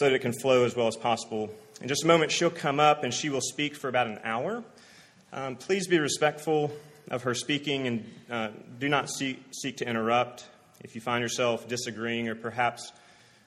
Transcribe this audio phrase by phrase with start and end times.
[0.00, 1.50] so that it can flow as well as possible.
[1.82, 4.64] In just a moment, she'll come up and she will speak for about an hour.
[5.30, 6.72] Um, please be respectful
[7.10, 10.48] of her speaking and uh, do not seek, seek to interrupt.
[10.80, 12.92] If you find yourself disagreeing or perhaps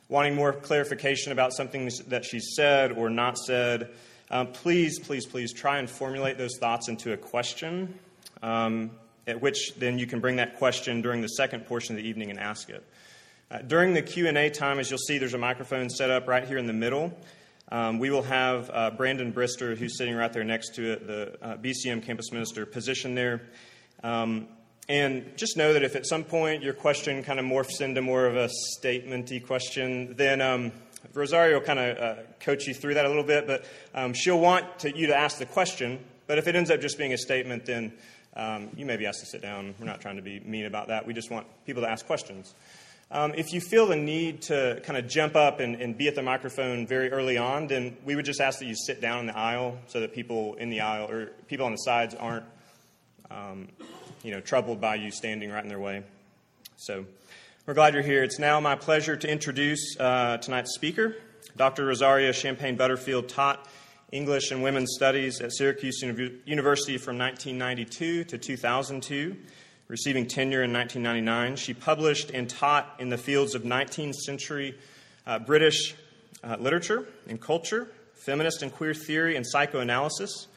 [0.10, 3.90] wanting more clarification about something that she said or not said,
[4.30, 7.98] um, please, please, please try and formulate those thoughts into a question,
[8.44, 8.92] um,
[9.26, 12.30] at which then you can bring that question during the second portion of the evening
[12.30, 12.86] and ask it.
[13.54, 16.58] Uh, during the Q&A time, as you'll see, there's a microphone set up right here
[16.58, 17.16] in the middle.
[17.72, 21.38] Um, we will have uh, Brandon Brister, who's sitting right there next to it, the
[21.40, 23.44] uh, BCM campus minister, positioned there.
[24.04, 24.48] Um,
[24.90, 28.26] and just know that if at some point your question kind of morphs into more
[28.26, 30.72] of a statementy question, then um,
[31.14, 33.46] Rosaria will kind of uh, coach you through that a little bit.
[33.46, 36.00] But um, she'll want to, you to ask the question.
[36.26, 37.94] But if it ends up just being a statement, then
[38.36, 39.76] um, you may be asked to sit down.
[39.80, 41.06] We're not trying to be mean about that.
[41.06, 42.56] We just want people to ask questions.
[43.14, 46.16] Um, if you feel the need to kind of jump up and, and, be at
[46.16, 49.28] the microphone very early on, then we would just ask that you sit down in
[49.28, 52.46] the aisle so that people in the aisle or people on the sides aren't,
[53.30, 53.68] um,
[54.24, 56.02] you know, troubled by you standing right in their way.
[56.76, 57.06] So
[57.68, 58.24] we're glad you're here.
[58.24, 61.16] It's now my pleasure to introduce uh, tonight's speaker.
[61.56, 61.86] Dr.
[61.86, 63.68] Rosaria Champagne Butterfield taught
[64.12, 69.38] English and Women's Studies at Syracuse University from 1992 to 2002
[69.94, 71.56] receiving tenure in 1999.
[71.56, 74.74] She published and taught in the fields of 19th century
[75.28, 75.94] uh, British
[76.44, 80.48] uh, literature and culture, feminist and queer theory, and psychoanalysis.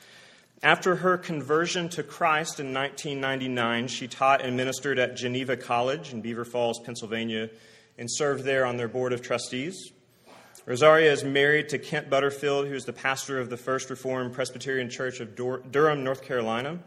[0.63, 6.23] After her conversion to Christ in 1999, she taught and ministered at Geneva College in
[6.23, 7.51] Beaver Falls, Pennsylvania,
[7.99, 9.93] and served there on their board of trustees.
[10.65, 14.89] Rosaria is married to Kent Butterfield, who is the pastor of the First Reformed Presbyterian
[14.89, 16.79] Church of Durham, North Carolina,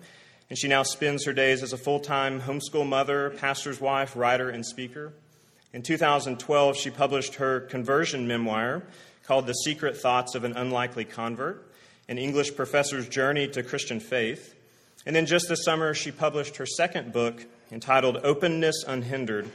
[0.49, 4.49] and she now spends her days as a full time homeschool mother, pastor's wife, writer,
[4.49, 5.13] and speaker.
[5.73, 8.83] In 2012, she published her conversion memoir
[9.23, 11.71] called The Secret Thoughts of an Unlikely Convert
[12.07, 14.55] An English Professor's Journey to Christian Faith.
[15.05, 19.47] And then just this summer, she published her second book entitled Openness Unhindered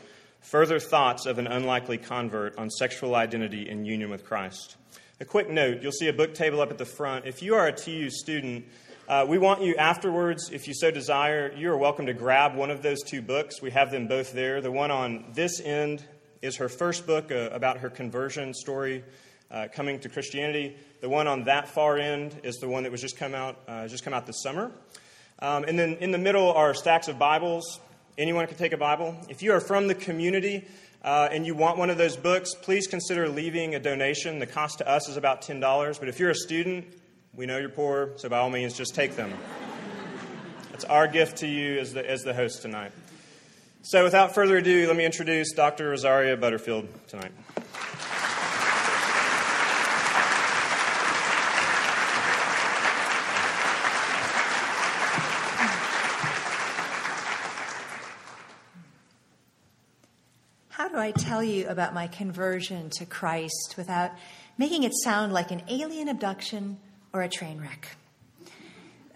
[0.42, 4.76] Further Thoughts of an Unlikely Convert on Sexual Identity in Union with Christ.
[5.20, 7.24] A quick note you'll see a book table up at the front.
[7.26, 8.66] If you are a TU student,
[9.06, 12.70] uh, we want you afterwards, if you so desire, you are welcome to grab one
[12.70, 13.60] of those two books.
[13.60, 14.62] We have them both there.
[14.62, 16.02] The one on this end
[16.40, 19.04] is her first book uh, about her conversion story
[19.50, 20.76] uh, coming to Christianity.
[21.02, 23.88] The one on that far end is the one that was just come out uh,
[23.88, 24.72] just come out this summer.
[25.38, 27.80] Um, and then in the middle are stacks of Bibles.
[28.16, 29.16] Anyone can take a Bible.
[29.28, 30.66] If you are from the community,
[31.02, 34.38] uh, and you want one of those books, please consider leaving a donation.
[34.38, 36.00] The cost to us is about $10.
[36.00, 36.86] But if you're a student,
[37.36, 39.32] we know you're poor, so by all means, just take them.
[40.70, 42.92] That's our gift to you as the, as the host tonight.
[43.82, 45.90] So, without further ado, let me introduce Dr.
[45.90, 47.32] Rosaria Butterfield tonight.
[60.70, 64.12] How do I tell you about my conversion to Christ without
[64.56, 66.78] making it sound like an alien abduction
[67.14, 67.96] or a train wreck.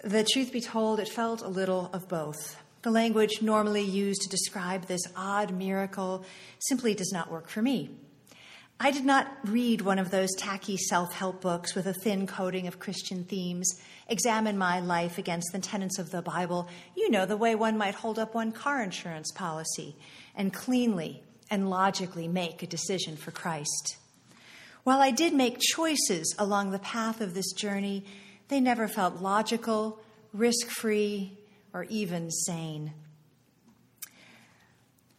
[0.02, 2.56] The truth be told, it felt a little of both.
[2.82, 6.24] The language normally used to describe this odd miracle
[6.60, 7.90] simply does not work for me.
[8.80, 12.68] I did not read one of those tacky self help books with a thin coating
[12.68, 13.68] of Christian themes,
[14.08, 17.96] examine my life against the tenets of the Bible, you know, the way one might
[17.96, 19.96] hold up one car insurance policy,
[20.36, 23.96] and cleanly and logically make a decision for Christ.
[24.88, 28.06] While I did make choices along the path of this journey,
[28.48, 30.00] they never felt logical,
[30.32, 31.36] risk free,
[31.74, 32.94] or even sane.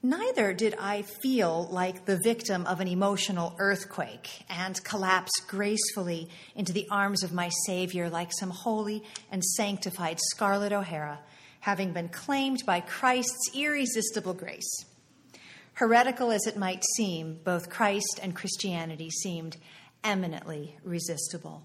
[0.02, 6.74] Neither did I feel like the victim of an emotional earthquake and collapse gracefully into
[6.74, 11.20] the arms of my Savior like some holy and sanctified Scarlett O'Hara,
[11.60, 14.86] having been claimed by Christ's irresistible grace.
[15.80, 19.56] Heretical as it might seem, both Christ and Christianity seemed
[20.04, 21.64] eminently resistible.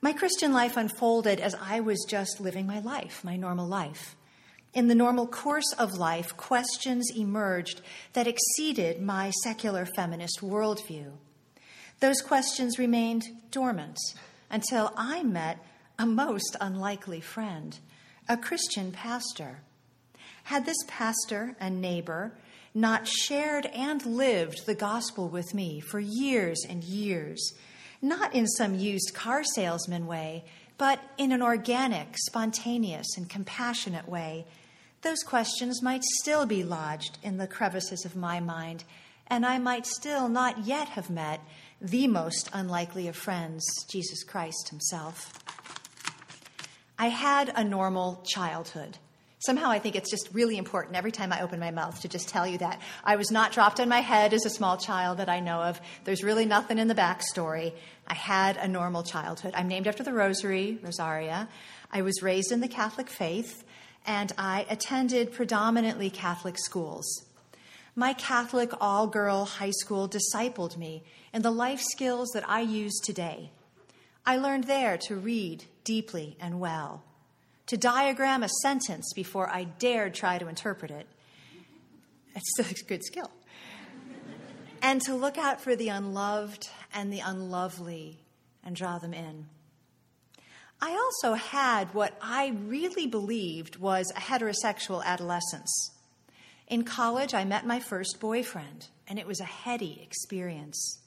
[0.00, 4.14] My Christian life unfolded as I was just living my life, my normal life.
[4.74, 7.80] In the normal course of life, questions emerged
[8.12, 11.14] that exceeded my secular feminist worldview.
[11.98, 13.98] Those questions remained dormant
[14.52, 15.58] until I met
[15.98, 17.76] a most unlikely friend,
[18.28, 19.62] a Christian pastor.
[20.44, 22.36] Had this pastor and neighbor
[22.74, 27.52] not shared and lived the gospel with me for years and years,
[28.02, 30.44] not in some used car salesman way,
[30.76, 34.44] but in an organic, spontaneous, and compassionate way,
[35.02, 38.82] those questions might still be lodged in the crevices of my mind,
[39.28, 41.40] and I might still not yet have met
[41.80, 45.38] the most unlikely of friends, Jesus Christ himself.
[46.98, 48.98] I had a normal childhood.
[49.46, 52.30] Somehow I think it's just really important every time I open my mouth to just
[52.30, 52.80] tell you that.
[53.04, 55.78] I was not dropped on my head as a small child that I know of.
[56.04, 57.74] There's really nothing in the backstory.
[58.06, 59.52] I had a normal childhood.
[59.54, 61.46] I'm named after the Rosary, Rosaria.
[61.92, 63.64] I was raised in the Catholic faith,
[64.06, 67.26] and I attended predominantly Catholic schools.
[67.94, 71.02] My Catholic all girl high school discipled me
[71.34, 73.50] in the life skills that I use today.
[74.24, 77.02] I learned there to read deeply and well
[77.66, 81.06] to diagram a sentence before I dared try to interpret it.
[82.34, 83.30] It's a good skill.
[84.82, 88.18] and to look out for the unloved and the unlovely
[88.62, 89.46] and draw them in.
[90.80, 95.92] I also had what I really believed was a heterosexual adolescence.
[96.68, 100.98] In college, I met my first boyfriend, and it was a heady experience.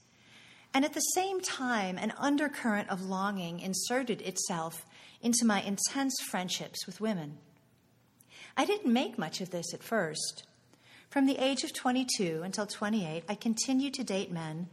[0.73, 4.85] And at the same time, an undercurrent of longing inserted itself
[5.21, 7.37] into my intense friendships with women.
[8.55, 10.43] I didn't make much of this at first.
[11.09, 14.67] From the age of 22 until 28, I continued to date men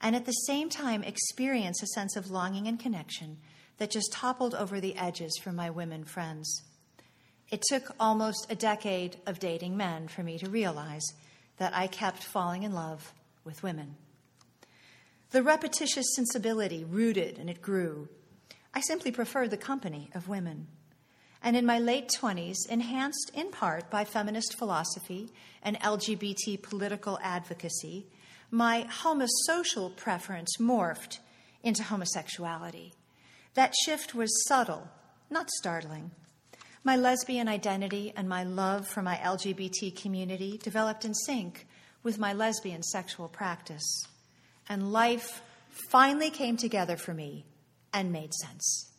[0.00, 3.38] and at the same time experience a sense of longing and connection
[3.78, 6.62] that just toppled over the edges for my women friends.
[7.50, 11.04] It took almost a decade of dating men for me to realize
[11.56, 13.12] that I kept falling in love
[13.44, 13.96] with women.
[15.30, 18.08] The repetitious sensibility rooted and it grew
[18.74, 20.68] I simply preferred the company of women.
[21.42, 25.30] And in my late 20s, enhanced in part by feminist philosophy
[25.62, 28.06] and LGBT political advocacy,
[28.50, 31.18] my homosocial preference morphed
[31.62, 32.92] into homosexuality.
[33.54, 34.88] That shift was subtle,
[35.30, 36.10] not startling.
[36.84, 41.66] My lesbian identity and my love for my LGBT community developed in sync
[42.02, 44.04] with my lesbian sexual practice.
[44.68, 45.42] And life
[45.90, 47.44] finally came together for me
[47.92, 48.90] and made sense.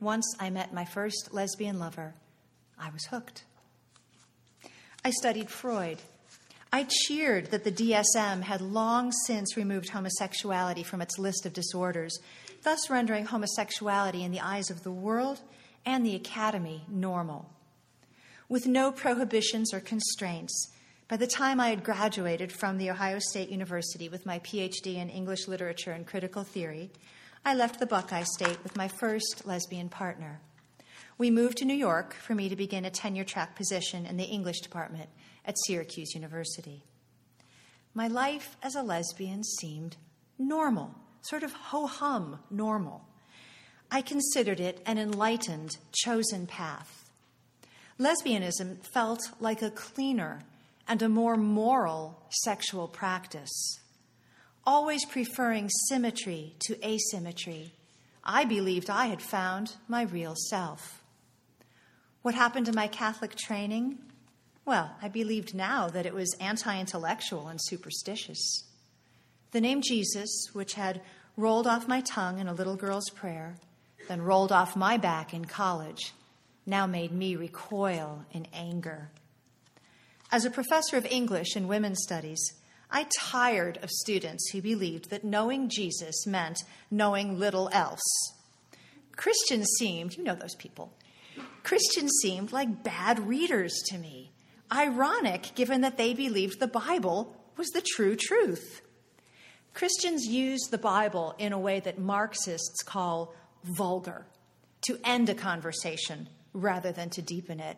[0.00, 2.14] Once I met my first lesbian lover,
[2.78, 3.44] I was hooked.
[5.04, 5.98] I studied Freud.
[6.72, 12.18] I cheered that the DSM had long since removed homosexuality from its list of disorders,
[12.64, 15.40] thus rendering homosexuality in the eyes of the world
[15.86, 17.48] and the academy normal.
[18.48, 20.72] With no prohibitions or constraints,
[21.08, 25.08] by the time I had graduated from The Ohio State University with my PhD in
[25.08, 26.90] English literature and critical theory,
[27.46, 30.40] I left the Buckeye State with my first lesbian partner.
[31.16, 34.24] We moved to New York for me to begin a tenure track position in the
[34.24, 35.08] English department
[35.44, 36.82] at Syracuse University.
[37.94, 39.96] My life as a lesbian seemed
[40.40, 43.06] normal, sort of ho hum normal.
[43.92, 47.12] I considered it an enlightened, chosen path.
[47.96, 50.40] Lesbianism felt like a cleaner
[50.88, 53.78] and a more moral sexual practice
[54.66, 57.72] always preferring symmetry to asymmetry,
[58.24, 61.02] I believed I had found my real self.
[62.22, 63.98] What happened to my Catholic training?
[64.64, 68.64] Well, I believed now that it was anti intellectual and superstitious.
[69.52, 71.00] The name Jesus, which had
[71.36, 73.56] rolled off my tongue in a little girl's prayer,
[74.08, 76.12] then rolled off my back in college,
[76.66, 79.10] now made me recoil in anger.
[80.32, 82.54] As a professor of English and women's studies,
[82.90, 86.58] I tired of students who believed that knowing Jesus meant
[86.90, 88.02] knowing little else.
[89.16, 90.92] Christians seemed, you know those people,
[91.62, 94.30] Christians seemed like bad readers to me.
[94.72, 98.82] Ironic, given that they believed the Bible was the true truth.
[99.74, 104.26] Christians use the Bible in a way that Marxists call vulgar,
[104.82, 107.76] to end a conversation rather than to deepen it.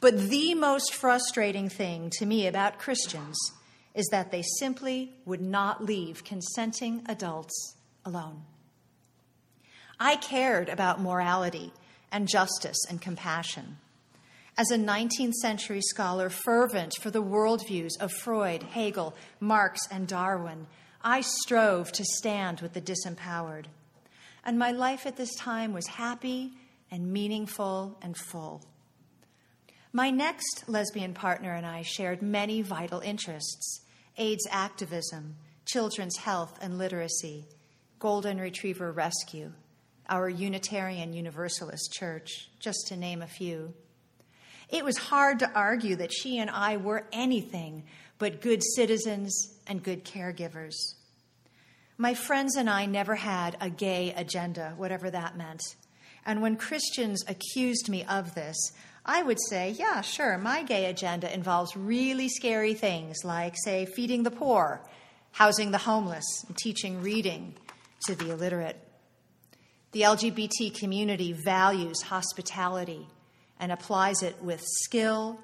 [0.00, 3.36] But the most frustrating thing to me about Christians
[3.94, 8.42] is that they simply would not leave consenting adults alone.
[10.00, 11.72] I cared about morality
[12.10, 13.78] and justice and compassion.
[14.56, 20.66] As a 19th century scholar fervent for the worldviews of Freud, Hegel, Marx, and Darwin,
[21.02, 23.66] I strove to stand with the disempowered.
[24.44, 26.52] And my life at this time was happy
[26.90, 28.62] and meaningful and full.
[29.92, 33.80] My next lesbian partner and I shared many vital interests
[34.16, 37.46] AIDS activism, children's health and literacy,
[37.98, 39.52] Golden Retriever rescue,
[40.08, 43.74] our Unitarian Universalist Church, just to name a few.
[44.68, 47.84] It was hard to argue that she and I were anything
[48.18, 50.74] but good citizens and good caregivers.
[51.96, 55.62] My friends and I never had a gay agenda, whatever that meant.
[56.26, 58.56] And when Christians accused me of this,
[59.06, 64.22] I would say, yeah, sure, my gay agenda involves really scary things like, say, feeding
[64.22, 64.80] the poor,
[65.32, 67.54] housing the homeless, and teaching reading
[68.06, 68.80] to the illiterate.
[69.92, 73.06] The LGBT community values hospitality
[73.60, 75.38] and applies it with skill,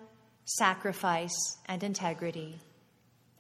[0.45, 2.59] sacrifice, and integrity.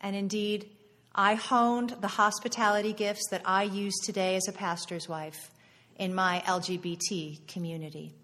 [0.02, 0.68] And indeed,
[1.14, 5.50] I honed the hospitality gifts that I use today as a pastor's wife
[5.96, 8.14] in my LGBT community.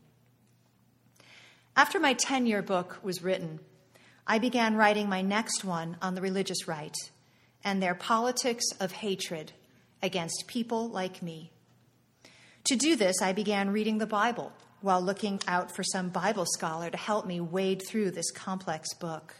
[1.79, 3.61] After my tenure book was written,
[4.27, 6.97] I began writing my next one on the religious right
[7.63, 9.53] and their politics of hatred
[10.03, 11.51] against people like me.
[12.65, 16.89] To do this, I began reading the Bible while looking out for some Bible scholar
[16.89, 19.35] to help me wade through this complex book.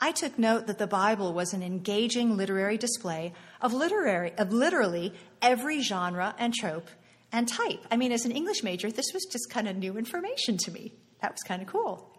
[0.00, 5.14] I took note that the Bible was an engaging literary display of literary of literally
[5.40, 6.88] every genre and trope
[7.30, 7.86] and type.
[7.92, 10.92] I mean, as an English major, this was just kind of new information to me.
[11.22, 12.10] That was kind of cool.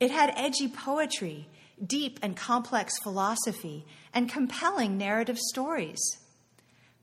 [0.00, 1.46] It had edgy poetry,
[1.84, 6.00] deep and complex philosophy, and compelling narrative stories.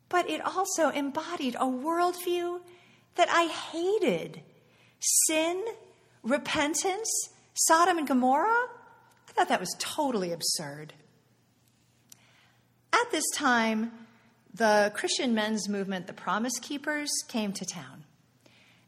[0.10, 2.60] But it also embodied a worldview
[3.16, 4.42] that I hated
[5.00, 5.64] sin,
[6.24, 7.10] repentance,
[7.54, 8.68] Sodom and Gomorrah
[9.28, 10.94] I thought that was totally absurd.
[12.94, 13.92] At this time,
[14.54, 18.04] the Christian men's movement, the Promise Keepers, came to town.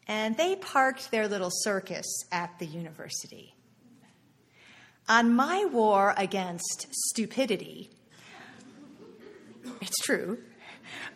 [0.09, 3.53] And they parked their little circus at the university.
[5.07, 7.91] On my war against stupidity,
[9.81, 10.39] it's true,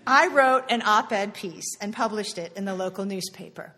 [0.06, 3.74] I wrote an op ed piece and published it in the local newspaper.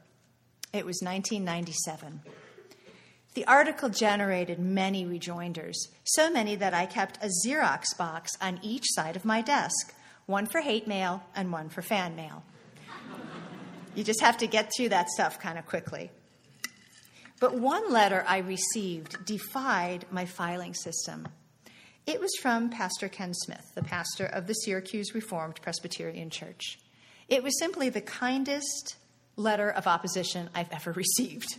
[0.74, 2.22] It was 1997.
[3.36, 8.86] The article generated many rejoinders, so many that I kept a Xerox box on each
[8.88, 9.94] side of my desk,
[10.26, 12.44] one for hate mail and one for fan mail.
[13.96, 16.12] You just have to get through that stuff kind of quickly.
[17.40, 21.28] But one letter I received defied my filing system.
[22.06, 26.78] It was from Pastor Ken Smith, the pastor of the Syracuse Reformed Presbyterian Church.
[27.28, 28.96] It was simply the kindest
[29.36, 31.58] letter of opposition I've ever received.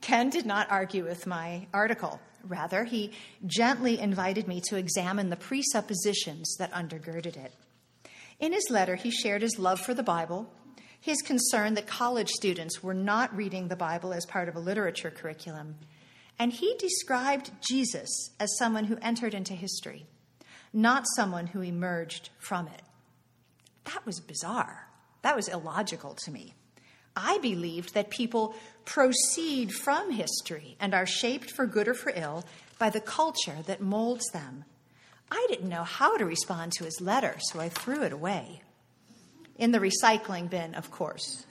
[0.00, 2.20] Ken did not argue with my article.
[2.46, 3.12] Rather, he
[3.44, 7.52] gently invited me to examine the presuppositions that undergirded it.
[8.38, 10.50] In his letter, he shared his love for the Bible,
[11.00, 15.10] his concern that college students were not reading the Bible as part of a literature
[15.10, 15.76] curriculum,
[16.38, 20.06] and he described Jesus as someone who entered into history,
[20.72, 22.82] not someone who emerged from it.
[23.84, 24.88] That was bizarre.
[25.22, 26.54] That was illogical to me.
[27.16, 28.54] I believed that people
[28.84, 32.44] proceed from history and are shaped for good or for ill
[32.78, 34.64] by the culture that molds them.
[35.30, 38.62] I didn't know how to respond to his letter, so I threw it away.
[39.60, 41.46] In the recycling bin, of course.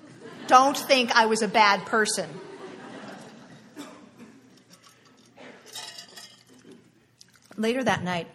[0.47, 2.29] Don't think I was a bad person.
[7.55, 8.27] Later that night,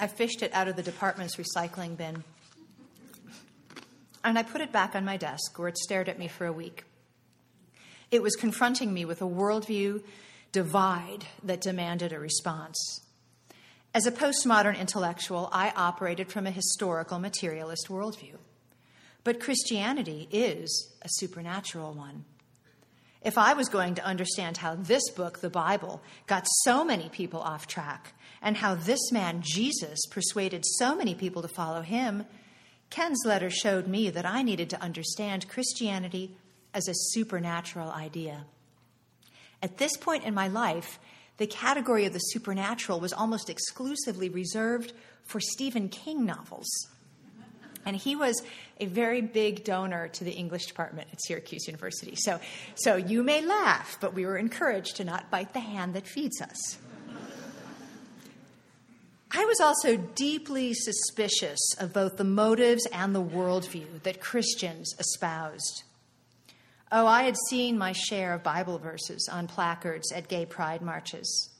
[0.00, 2.24] I fished it out of the department's recycling bin
[4.24, 6.52] and I put it back on my desk where it stared at me for a
[6.52, 6.84] week.
[8.10, 10.02] It was confronting me with a worldview
[10.50, 13.03] divide that demanded a response.
[13.94, 18.38] As a postmodern intellectual, I operated from a historical materialist worldview.
[19.22, 22.24] But Christianity is a supernatural one.
[23.22, 27.40] If I was going to understand how this book, the Bible, got so many people
[27.40, 32.26] off track, and how this man, Jesus, persuaded so many people to follow him,
[32.90, 36.36] Ken's letter showed me that I needed to understand Christianity
[36.74, 38.44] as a supernatural idea.
[39.62, 40.98] At this point in my life,
[41.36, 44.92] the category of the supernatural was almost exclusively reserved
[45.24, 46.66] for Stephen King novels.
[47.86, 48.42] And he was
[48.80, 52.16] a very big donor to the English department at Syracuse University.
[52.16, 52.40] So,
[52.74, 56.40] so you may laugh, but we were encouraged to not bite the hand that feeds
[56.40, 56.78] us.
[59.30, 65.83] I was also deeply suspicious of both the motives and the worldview that Christians espoused.
[66.92, 71.50] Oh, I had seen my share of Bible verses on placards at gay pride marches.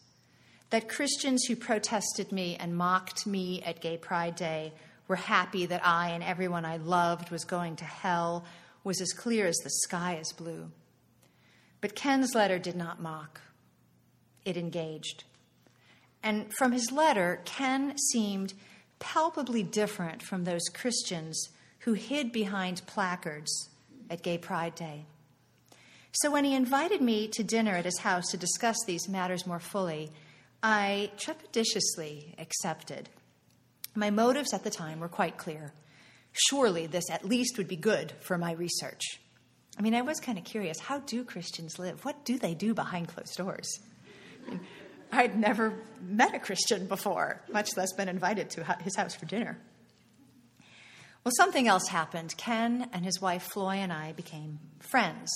[0.70, 4.72] That Christians who protested me and mocked me at Gay Pride Day
[5.06, 8.44] were happy that I and everyone I loved was going to hell
[8.82, 10.70] was as clear as the sky is blue.
[11.80, 13.40] But Ken's letter did not mock,
[14.44, 15.24] it engaged.
[16.22, 18.54] And from his letter, Ken seemed
[18.98, 21.50] palpably different from those Christians
[21.80, 23.68] who hid behind placards
[24.08, 25.04] at Gay Pride Day.
[26.14, 29.58] So when he invited me to dinner at his house to discuss these matters more
[29.58, 30.12] fully,
[30.62, 33.08] I trepidatiously accepted.
[33.96, 35.72] My motives at the time were quite clear.
[36.32, 39.02] Surely this at least would be good for my research.
[39.76, 42.04] I mean, I was kind of curious how do Christians live?
[42.04, 43.68] What do they do behind closed doors?
[44.46, 44.60] I mean,
[45.10, 49.58] I'd never met a Christian before, much less been invited to his house for dinner.
[51.24, 52.36] Well, something else happened.
[52.36, 55.30] Ken and his wife Floy and I became friends.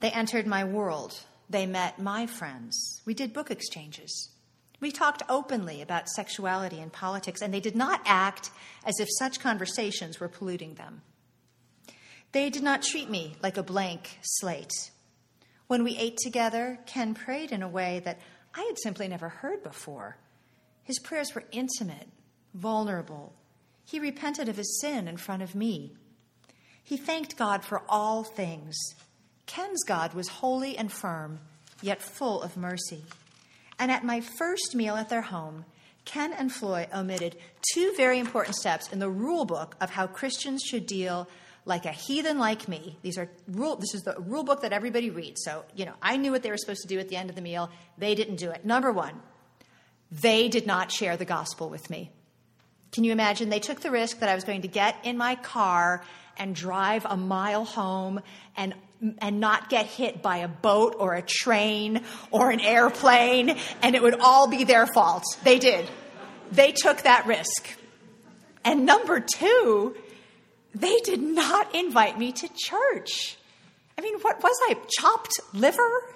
[0.00, 1.20] They entered my world.
[1.48, 3.00] They met my friends.
[3.04, 4.30] We did book exchanges.
[4.80, 8.50] We talked openly about sexuality and politics, and they did not act
[8.84, 11.02] as if such conversations were polluting them.
[12.32, 14.90] They did not treat me like a blank slate.
[15.66, 18.20] When we ate together, Ken prayed in a way that
[18.54, 20.18] I had simply never heard before.
[20.84, 22.08] His prayers were intimate,
[22.54, 23.32] vulnerable.
[23.84, 25.94] He repented of his sin in front of me.
[26.82, 28.76] He thanked God for all things.
[29.46, 31.40] Ken's God was holy and firm,
[31.80, 33.04] yet full of mercy.
[33.78, 35.64] And at my first meal at their home,
[36.04, 37.36] Ken and Floy omitted
[37.72, 41.28] two very important steps in the rule book of how Christians should deal
[41.64, 42.96] like a heathen like me.
[43.02, 45.42] These are rule this is the rule book that everybody reads.
[45.44, 47.36] So, you know, I knew what they were supposed to do at the end of
[47.36, 47.70] the meal.
[47.98, 48.64] They didn't do it.
[48.64, 49.20] Number 1,
[50.12, 52.12] they did not share the gospel with me.
[52.92, 53.50] Can you imagine?
[53.50, 56.04] They took the risk that I was going to get in my car
[56.38, 58.20] and drive a mile home
[58.56, 58.74] and
[59.18, 64.02] and not get hit by a boat or a train or an airplane, and it
[64.02, 65.24] would all be their fault.
[65.44, 65.88] They did.
[66.52, 67.68] They took that risk.
[68.64, 69.94] And number two,
[70.74, 73.36] they did not invite me to church.
[73.98, 74.76] I mean, what was I?
[74.98, 76.14] Chopped liver?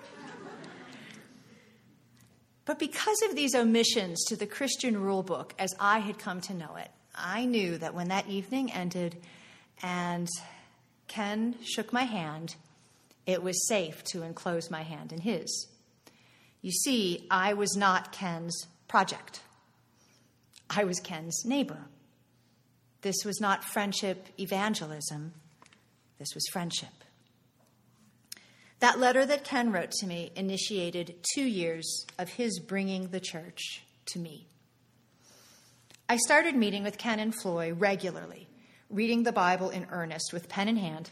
[2.66, 6.54] But because of these omissions to the Christian rule book as I had come to
[6.54, 9.16] know it, I knew that when that evening ended
[9.82, 10.28] and
[11.08, 12.54] Ken shook my hand,
[13.30, 15.68] it was safe to enclose my hand in his.
[16.62, 19.40] You see, I was not Ken's project,
[20.68, 21.86] I was Ken's neighbor.
[23.02, 25.32] This was not friendship evangelism,
[26.18, 26.90] this was friendship.
[28.80, 33.82] That letter that Ken wrote to me initiated two years of his bringing the church
[34.06, 34.46] to me.
[36.08, 38.48] I started meeting with Ken and Floy regularly,
[38.88, 41.10] reading the Bible in earnest with pen in hand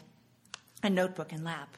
[0.83, 1.77] and notebook in lap.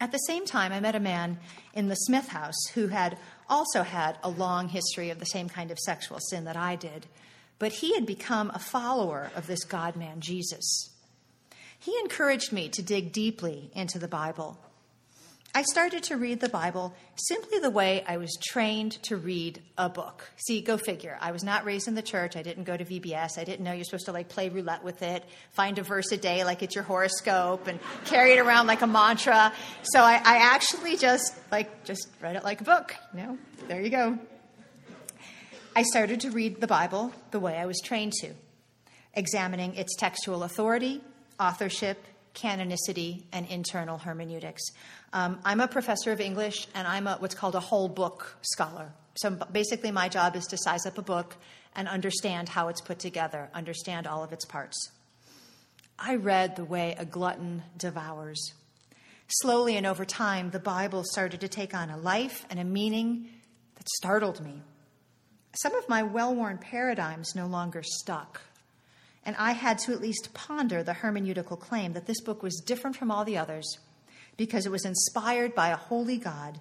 [0.00, 1.38] At the same time, I met a man
[1.74, 5.70] in the Smith house who had also had a long history of the same kind
[5.70, 7.06] of sexual sin that I did,
[7.58, 10.90] but he had become a follower of this God man, Jesus.
[11.78, 14.58] He encouraged me to dig deeply into the Bible
[15.54, 19.88] I started to read the Bible simply the way I was trained to read a
[19.88, 20.30] book.
[20.36, 21.16] See, go figure.
[21.20, 22.36] I was not raised in the church.
[22.36, 23.38] I didn't go to VBS.
[23.38, 26.18] I didn't know you're supposed to like play roulette with it, find a verse a
[26.18, 29.52] day like it's your horoscope, and carry it around like a mantra.
[29.82, 32.94] So I, I actually just like just read it like a book.
[33.14, 34.18] You know, there you go.
[35.74, 38.32] I started to read the Bible the way I was trained to,
[39.14, 41.00] examining its textual authority,
[41.40, 42.04] authorship,
[42.40, 44.62] canonicity, and internal hermeneutics.
[45.12, 48.92] Um, I'm a professor of English, and I'm a, what's called a whole book scholar.
[49.16, 51.36] So basically, my job is to size up a book
[51.74, 54.90] and understand how it's put together, understand all of its parts.
[55.98, 58.52] I read the way a glutton devours.
[59.42, 63.28] Slowly and over time, the Bible started to take on a life and a meaning
[63.74, 64.62] that startled me.
[65.60, 68.40] Some of my well worn paradigms no longer stuck
[69.28, 72.96] and I had to at least ponder the hermeneutical claim that this book was different
[72.96, 73.76] from all the others
[74.38, 76.58] because it was inspired by a holy God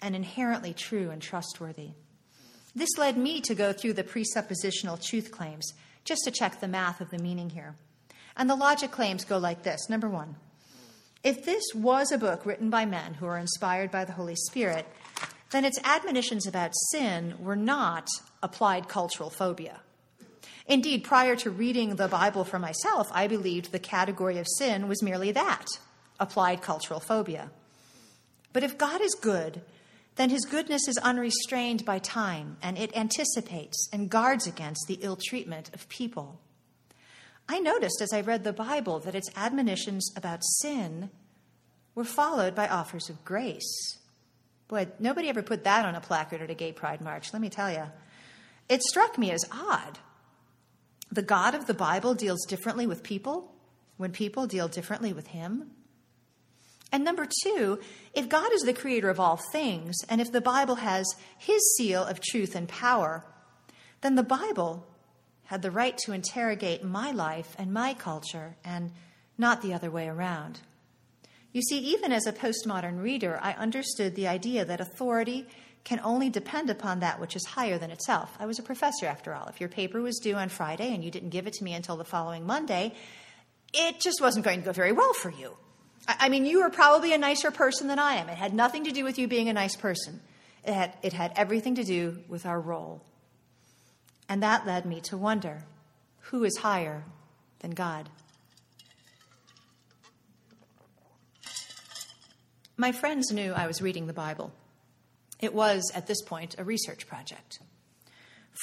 [0.00, 1.90] and inherently true and trustworthy.
[2.74, 5.74] This led me to go through the presuppositional truth claims
[6.06, 7.74] just to check the math of the meaning here.
[8.34, 10.36] And the logic claims go like this Number one,
[11.22, 14.86] if this was a book written by men who are inspired by the Holy Spirit,
[15.50, 18.08] then its admonitions about sin were not
[18.42, 19.82] applied cultural phobia.
[20.68, 25.02] Indeed, prior to reading the Bible for myself, I believed the category of sin was
[25.02, 25.66] merely that
[26.18, 27.50] applied cultural phobia.
[28.52, 29.60] But if God is good,
[30.16, 35.18] then his goodness is unrestrained by time and it anticipates and guards against the ill
[35.28, 36.40] treatment of people.
[37.48, 41.10] I noticed as I read the Bible that its admonitions about sin
[41.94, 43.98] were followed by offers of grace.
[44.68, 47.50] Boy, nobody ever put that on a placard at a gay pride march, let me
[47.50, 47.84] tell you.
[48.68, 49.98] It struck me as odd
[51.10, 53.52] the God of the Bible deals differently with people
[53.96, 55.70] when people deal differently with him.
[56.92, 57.80] And number two,
[58.14, 62.04] if God is the creator of all things, and if the Bible has his seal
[62.04, 63.24] of truth and power,
[64.02, 64.86] then the Bible
[65.44, 68.92] had the right to interrogate my life and my culture, and
[69.38, 70.60] not the other way around.
[71.52, 75.46] You see, even as a postmodern reader, I understood the idea that authority
[75.86, 78.36] can only depend upon that which is higher than itself.
[78.40, 79.46] I was a professor, after all.
[79.46, 81.96] If your paper was due on Friday and you didn't give it to me until
[81.96, 82.92] the following Monday,
[83.72, 85.56] it just wasn't going to go very well for you.
[86.08, 88.28] I mean, you were probably a nicer person than I am.
[88.28, 90.20] It had nothing to do with you being a nice person.
[90.64, 93.00] It had, it had everything to do with our role.
[94.28, 95.66] And that led me to wonder
[96.18, 97.04] who is higher
[97.60, 98.08] than God?
[102.76, 104.52] My friends knew I was reading the Bible.
[105.40, 107.58] It was, at this point, a research project.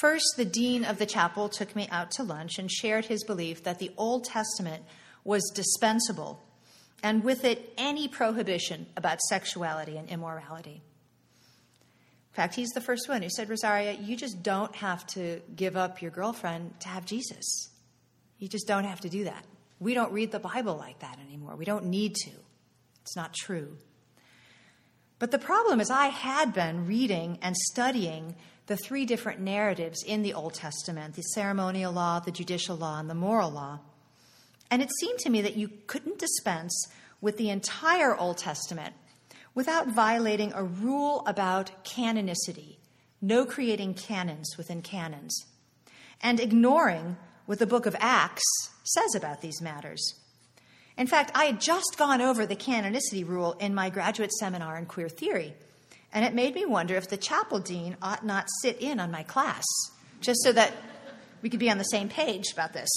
[0.00, 3.62] First, the dean of the chapel took me out to lunch and shared his belief
[3.62, 4.82] that the Old Testament
[5.22, 6.42] was dispensable,
[7.02, 10.82] and with it, any prohibition about sexuality and immorality.
[12.34, 15.76] In fact, he's the first one who said, Rosaria, you just don't have to give
[15.76, 17.70] up your girlfriend to have Jesus.
[18.38, 19.44] You just don't have to do that.
[19.78, 21.54] We don't read the Bible like that anymore.
[21.54, 22.30] We don't need to.
[23.02, 23.76] It's not true.
[25.24, 30.20] But the problem is, I had been reading and studying the three different narratives in
[30.20, 33.78] the Old Testament the ceremonial law, the judicial law, and the moral law.
[34.70, 36.88] And it seemed to me that you couldn't dispense
[37.22, 38.94] with the entire Old Testament
[39.54, 42.76] without violating a rule about canonicity,
[43.22, 45.46] no creating canons within canons,
[46.20, 48.44] and ignoring what the book of Acts
[48.82, 50.20] says about these matters.
[50.96, 54.86] In fact, I had just gone over the canonicity rule in my graduate seminar in
[54.86, 55.54] queer theory,
[56.12, 59.24] and it made me wonder if the chapel dean ought not sit in on my
[59.24, 59.64] class,
[60.20, 60.72] just so that
[61.42, 62.88] we could be on the same page about this.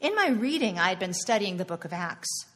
[0.00, 2.46] In my reading, I had been studying the book of Acts,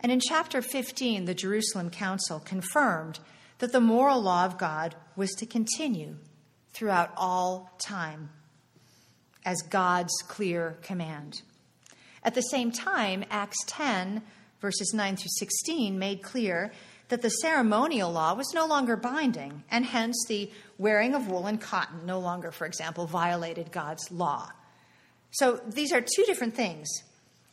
[0.00, 3.20] and in chapter 15, the Jerusalem Council confirmed
[3.58, 6.16] that the moral law of God was to continue
[6.72, 8.30] throughout all time
[9.44, 11.42] as God's clear command.
[12.26, 14.20] At the same time, Acts 10,
[14.60, 16.72] verses 9 through 16, made clear
[17.08, 21.60] that the ceremonial law was no longer binding, and hence the wearing of wool and
[21.60, 24.50] cotton no longer, for example, violated God's law.
[25.30, 26.88] So these are two different things.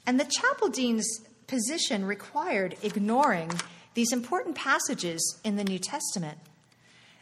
[0.08, 3.52] And the chapel dean's position required ignoring
[3.94, 6.40] these important passages in the New Testament.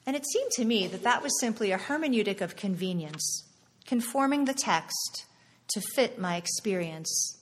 [0.05, 3.43] And it seemed to me that that was simply a hermeneutic of convenience
[3.85, 5.25] conforming the text
[5.67, 7.40] to fit my experience,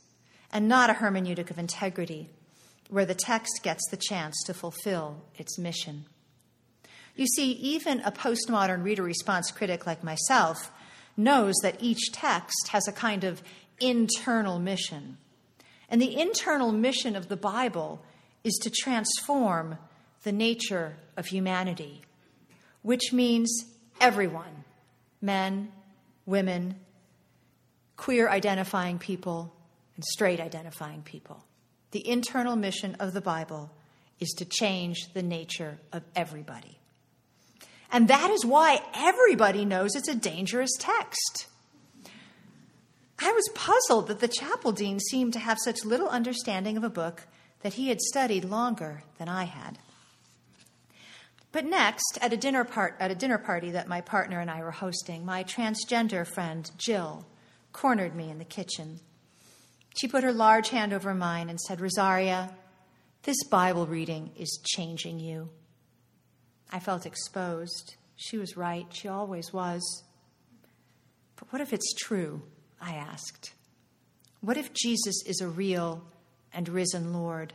[0.52, 2.30] and not a hermeneutic of integrity,
[2.90, 6.06] where the text gets the chance to fulfill its mission.
[7.16, 10.72] You see, even a postmodern reader response critic like myself
[11.18, 13.44] knows that each text has a kind of
[13.80, 15.18] internal mission.
[15.90, 18.04] And the internal mission of the Bible
[18.44, 19.78] is to transform
[20.24, 22.02] the nature of humanity,
[22.82, 23.66] which means
[24.00, 24.64] everyone
[25.22, 25.72] men,
[26.26, 26.76] women,
[27.98, 29.54] queer identifying people,
[30.00, 31.44] and straight identifying people.
[31.92, 33.70] The internal mission of the Bible
[34.22, 36.80] is to change the nature of everybody.
[37.92, 41.48] And that is why everybody knows it's a dangerous text.
[43.20, 46.90] I was puzzled that the chapel dean seemed to have such little understanding of a
[46.90, 47.28] book
[47.62, 49.80] that he had studied longer than I had.
[51.52, 54.64] But next, at a dinner part at a dinner party that my partner and I
[54.64, 57.26] were hosting, my transgender friend Jill
[57.74, 59.02] cornered me in the kitchen.
[59.98, 62.56] She put her large hand over mine and said, "Rosaria,
[63.24, 65.50] this Bible reading is changing you."
[66.72, 67.96] I felt exposed.
[68.16, 68.86] She was right.
[68.92, 70.04] She always was.
[71.36, 72.42] But what if it's true?
[72.82, 73.54] I asked.
[74.42, 76.04] What if Jesus is a real
[76.54, 77.54] and risen Lord?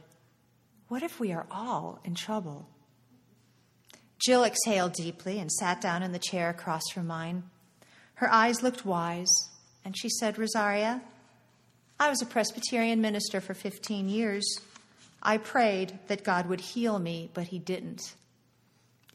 [0.88, 2.68] What if we are all in trouble?
[4.18, 7.44] Jill exhaled deeply and sat down in the chair across from mine.
[8.14, 9.49] Her eyes looked wise,
[9.85, 11.03] and she said, Rosaria,
[11.98, 14.44] I was a Presbyterian minister for 15 years.
[15.22, 18.14] I prayed that God would heal me, but He didn't.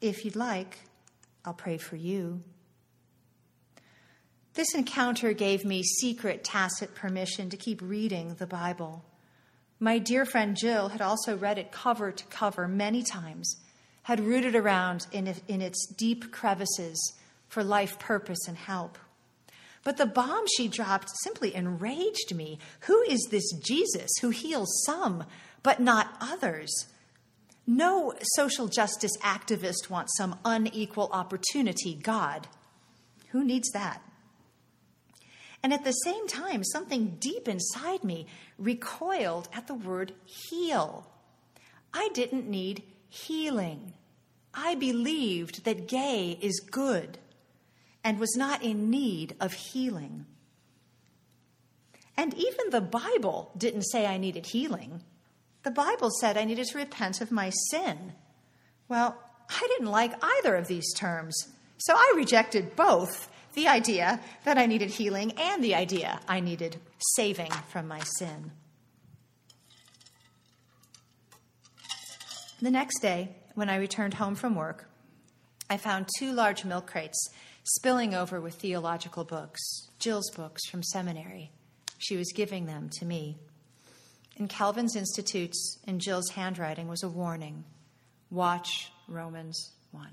[0.02, 0.80] If you'd like,
[1.44, 2.42] I'll pray for you.
[4.54, 9.04] This encounter gave me secret, tacit permission to keep reading the Bible.
[9.80, 13.58] My dear friend Jill had also read it cover to cover many times
[14.04, 17.14] had rooted around in, in its deep crevices
[17.48, 18.98] for life purpose and help.
[19.84, 22.60] But the bomb she dropped simply enraged me.
[22.82, 25.26] Who is this Jesus who heals some
[25.64, 26.88] but not others?
[27.66, 32.48] No social justice activist wants some unequal opportunity God.
[33.30, 34.02] Who needs that?
[35.62, 41.08] And at the same time, something deep inside me recoiled at the word heal.
[41.94, 43.94] I didn't need healing.
[44.54, 47.18] I believed that gay is good
[48.04, 50.26] and was not in need of healing.
[52.18, 55.02] And even the Bible didn't say I needed healing.
[55.64, 58.14] The Bible said I needed to repent of my sin.
[58.88, 59.18] Well,
[59.50, 64.66] I didn't like either of these terms, so I rejected both the idea that I
[64.66, 66.78] needed healing and the idea I needed
[67.16, 68.52] saving from my sin.
[72.62, 74.90] The next day, when I returned home from work,
[75.70, 77.30] I found two large milk crates
[77.76, 79.62] spilling over with theological books,
[80.00, 81.52] Jill's books from seminary.
[82.00, 83.38] She was giving them to me.
[84.38, 87.66] In Calvin's Institutes, in Jill's handwriting, was a warning
[88.32, 90.08] Watch Romans 1.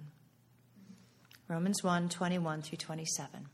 [1.49, 3.47] Romans 1 21 through 27.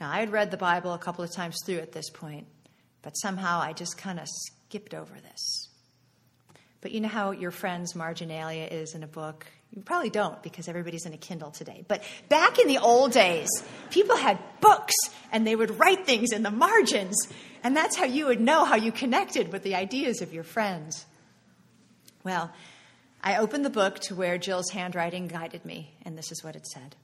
[0.00, 2.46] Now, I had read the Bible a couple of times through at this point,
[3.02, 5.69] but somehow I just kind of skipped over this.
[6.80, 9.46] But you know how your friend's marginalia is in a book?
[9.70, 11.84] You probably don't because everybody's in a Kindle today.
[11.86, 13.48] But back in the old days,
[13.90, 14.94] people had books
[15.30, 17.16] and they would write things in the margins.
[17.62, 21.04] And that's how you would know how you connected with the ideas of your friends.
[22.24, 22.50] Well,
[23.22, 26.66] I opened the book to where Jill's handwriting guided me, and this is what it
[26.66, 26.96] said.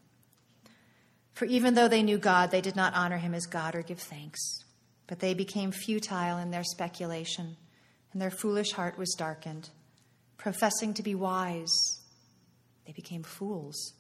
[1.35, 3.99] For even though they knew God, they did not honor him as God or give
[3.99, 4.65] thanks,
[5.07, 7.57] but they became futile in their speculation,
[8.17, 9.69] and their foolish heart was darkened.
[10.39, 12.01] Professing to be wise,
[12.87, 13.93] they became fools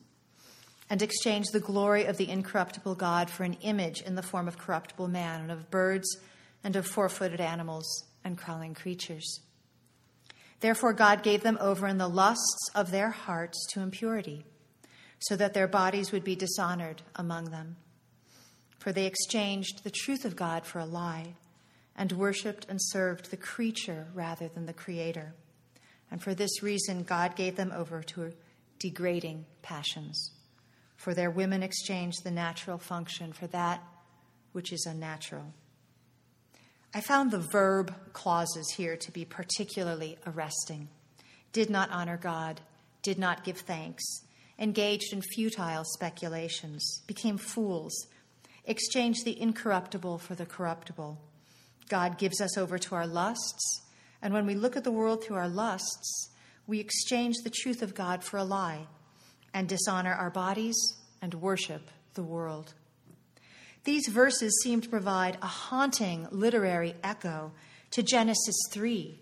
[0.88, 4.56] and exchanged the glory of the incorruptible God for an image in the form of
[4.56, 6.16] corruptible man and of birds
[6.64, 9.40] and of four footed animals and crawling creatures.
[10.60, 14.46] Therefore, God gave them over in the lusts of their hearts to impurity,
[15.18, 17.76] so that their bodies would be dishonored among them.
[18.78, 21.34] For they exchanged the truth of God for a lie,
[21.96, 25.34] and worshipped and served the creature rather than the Creator.
[26.10, 28.32] And for this reason, God gave them over to
[28.78, 30.32] degrading passions.
[30.96, 33.82] For their women exchanged the natural function for that
[34.52, 35.52] which is unnatural.
[36.94, 40.88] I found the verb clauses here to be particularly arresting.
[41.52, 42.60] Did not honor God,
[43.02, 44.02] did not give thanks,
[44.58, 48.06] engaged in futile speculations, became fools,
[48.64, 51.20] exchanged the incorruptible for the corruptible.
[51.88, 53.82] God gives us over to our lusts,
[54.22, 56.30] and when we look at the world through our lusts,
[56.66, 58.86] we exchange the truth of God for a lie
[59.54, 60.76] and dishonor our bodies
[61.22, 62.74] and worship the world.
[63.84, 67.52] These verses seem to provide a haunting literary echo
[67.92, 69.20] to Genesis 3,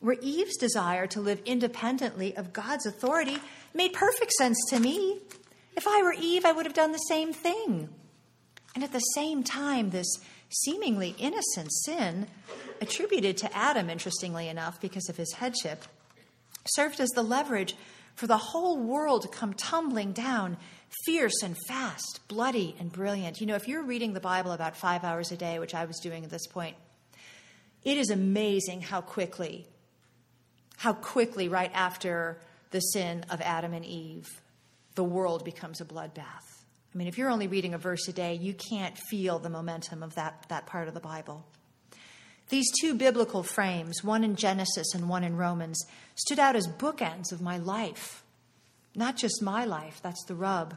[0.00, 3.38] where Eve's desire to live independently of God's authority
[3.72, 5.18] made perfect sense to me.
[5.76, 7.88] If I were Eve, I would have done the same thing.
[8.74, 10.18] And at the same time, this
[10.52, 12.26] seemingly innocent sin,
[12.80, 15.84] attributed to Adam, interestingly enough, because of his headship,
[16.66, 17.74] served as the leverage
[18.14, 20.56] for the whole world to come tumbling down
[21.04, 23.40] fierce and fast, bloody and brilliant.
[23.40, 25.98] You know, if you're reading the Bible about five hours a day, which I was
[25.98, 26.76] doing at this point,
[27.82, 29.66] it is amazing how quickly,
[30.76, 32.38] how quickly, right after
[32.70, 34.28] the sin of Adam and Eve,
[34.94, 36.51] the world becomes a bloodbath.
[36.92, 40.02] I mean, if you're only reading a verse a day, you can't feel the momentum
[40.02, 41.44] of that, that part of the Bible.
[42.50, 45.82] These two biblical frames, one in Genesis and one in Romans,
[46.16, 48.22] stood out as bookends of my life.
[48.94, 50.74] Not just my life, that's the rub.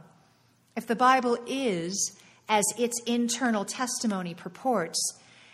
[0.78, 5.00] If the Bible is, as its internal testimony purports,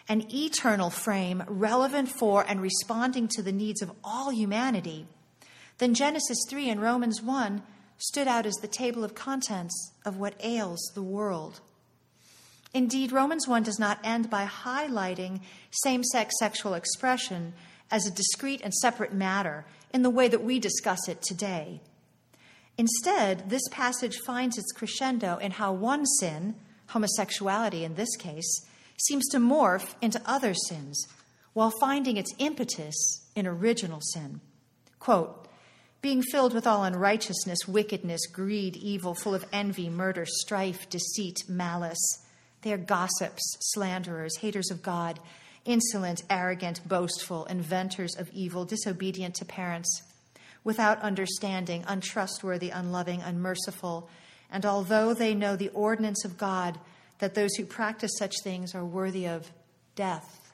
[0.08, 5.08] an eternal frame relevant for and responding to the needs of all humanity,
[5.80, 7.64] then Genesis 3 and Romans 1
[8.02, 11.62] stood out as the table of contents of what ails the world.
[12.74, 17.54] Indeed, Romans 1 does not end by highlighting same sex sexual expression
[17.92, 21.82] as a discrete and separate matter in the way that we discuss it today.
[22.78, 26.56] Instead, this passage finds its crescendo in how one sin,
[26.88, 28.66] homosexuality in this case,
[28.98, 31.06] seems to morph into other sins
[31.54, 34.40] while finding its impetus in original sin.
[35.00, 35.48] Quote,
[36.02, 42.22] being filled with all unrighteousness, wickedness, greed, evil, full of envy, murder, strife, deceit, malice
[42.62, 45.20] they are gossips, slanderers, haters of God,
[45.66, 50.04] insolent, arrogant, boastful, inventors of evil, disobedient to parents,
[50.64, 54.10] without understanding, untrustworthy, unloving, unmerciful.
[54.52, 56.80] And although they know the ordinance of God,
[57.18, 59.52] that those who practice such things are worthy of
[59.96, 60.52] death,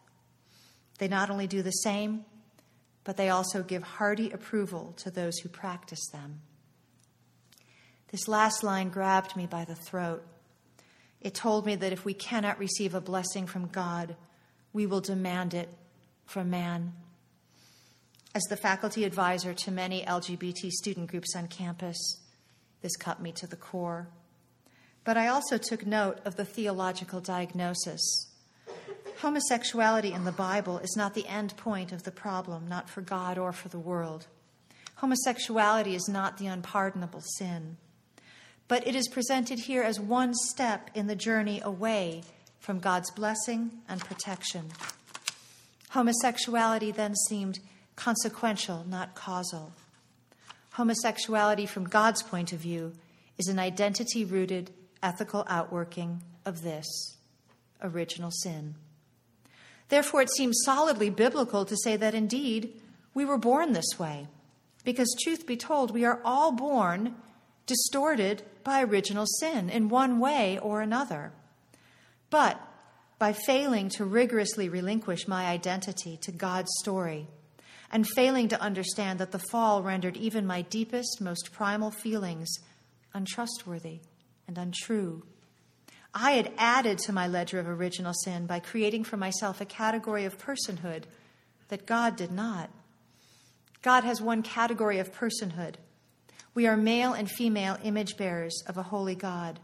[0.99, 2.23] they not only do the same,
[3.07, 6.41] but they also give hearty approval to those who practice them.
[8.09, 10.27] This last line grabbed me by the throat.
[11.21, 14.17] It told me that if we cannot receive a blessing from God,
[14.73, 15.69] we will demand it
[16.25, 16.91] from man.
[18.35, 22.19] As the faculty advisor to many LGBT student groups on campus,
[22.81, 24.09] this cut me to the core.
[25.05, 28.26] But I also took note of the theological diagnosis.
[29.19, 33.38] Homosexuality in the Bible is not the end point of the problem, not for God
[33.38, 34.27] or for the world.
[34.95, 37.77] Homosexuality is not the unpardonable sin
[38.67, 42.23] but it is presented here as one step in the journey away
[42.60, 44.65] from God's blessing and protection.
[45.91, 47.60] Homosexuality then seemed
[47.95, 49.73] consequential, not causal.
[50.71, 52.93] Homosexuality, from God's point of view,
[53.38, 57.15] is an identity rooted ethical outworking of this
[57.82, 58.75] original sin.
[59.89, 62.82] Therefore, it seems solidly biblical to say that indeed
[63.13, 64.28] we were born this way,
[64.84, 67.15] because truth be told, we are all born
[67.65, 71.32] distorted by original sin in one way or another.
[72.30, 72.60] But
[73.19, 77.28] by failing to rigorously relinquish my identity to God's story,
[77.91, 82.50] and failing to understand that the fall rendered even my deepest, most primal feelings
[83.13, 84.02] untrustworthy
[84.47, 85.23] and untrue.
[86.19, 90.25] I had added to my ledger of original sin by creating for myself a category
[90.25, 91.03] of personhood
[91.67, 92.71] that God did not.
[93.84, 95.75] God has one category of personhood.
[96.56, 99.60] We are male and female image bearers of a holy God,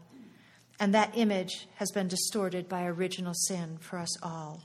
[0.78, 4.62] and that image has been distorted by original sin for us all.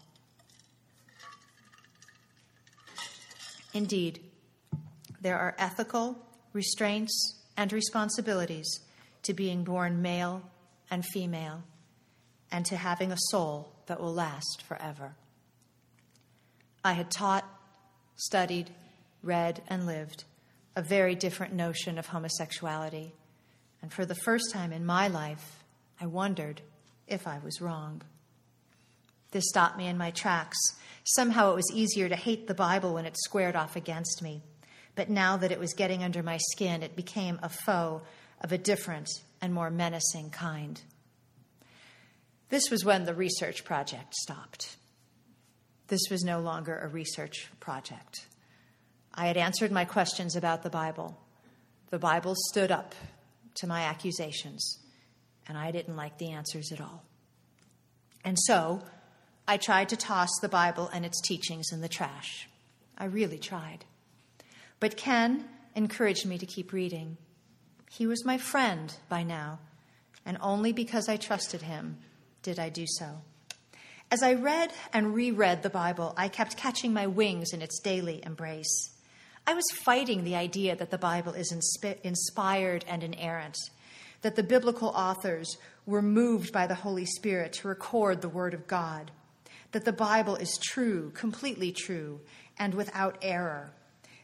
[3.74, 4.20] Indeed,
[5.20, 6.20] there are ethical
[6.54, 8.82] restraints and responsibilities
[9.24, 10.44] to being born male
[10.92, 11.64] and female
[12.52, 15.16] and to having a soul that will last forever.
[16.84, 17.46] I had taught,
[18.16, 18.70] studied,
[19.22, 20.24] read, and lived
[20.76, 23.14] a very different notion of homosexuality,
[23.82, 25.64] and for the first time in my life,
[26.00, 26.62] I wondered
[27.08, 28.02] if I was wrong.
[29.32, 30.58] This stopped me in my tracks.
[31.04, 34.42] Somehow it was easier to hate the Bible when it squared off against me.
[34.96, 38.02] But now that it was getting under my skin, it became a foe
[38.42, 39.08] of a different
[39.42, 40.82] and more menacing kind.
[42.50, 44.78] This was when the research project stopped.
[45.88, 48.26] This was no longer a research project.
[49.14, 51.20] I had answered my questions about the Bible.
[51.90, 52.96] The Bible stood up
[53.56, 54.80] to my accusations,
[55.48, 57.04] and I didn't like the answers at all.
[58.24, 58.82] And so
[59.48, 62.48] I tried to toss the Bible and its teachings in the trash.
[62.98, 63.86] I really tried.
[64.80, 67.18] But Ken encouraged me to keep reading.
[67.90, 69.60] He was my friend by now,
[70.26, 71.98] and only because I trusted him
[72.44, 73.22] did I do so.
[74.12, 78.22] As I read and reread the Bible, I kept catching my wings in its daily
[78.26, 78.92] embrace.
[79.46, 83.58] I was fighting the idea that the Bible is insp- inspired and inerrant,
[84.22, 88.68] that the biblical authors were moved by the Holy Spirit to record the Word of
[88.68, 89.12] God
[89.72, 92.20] that the Bible is true, completely true,
[92.58, 93.72] and without error,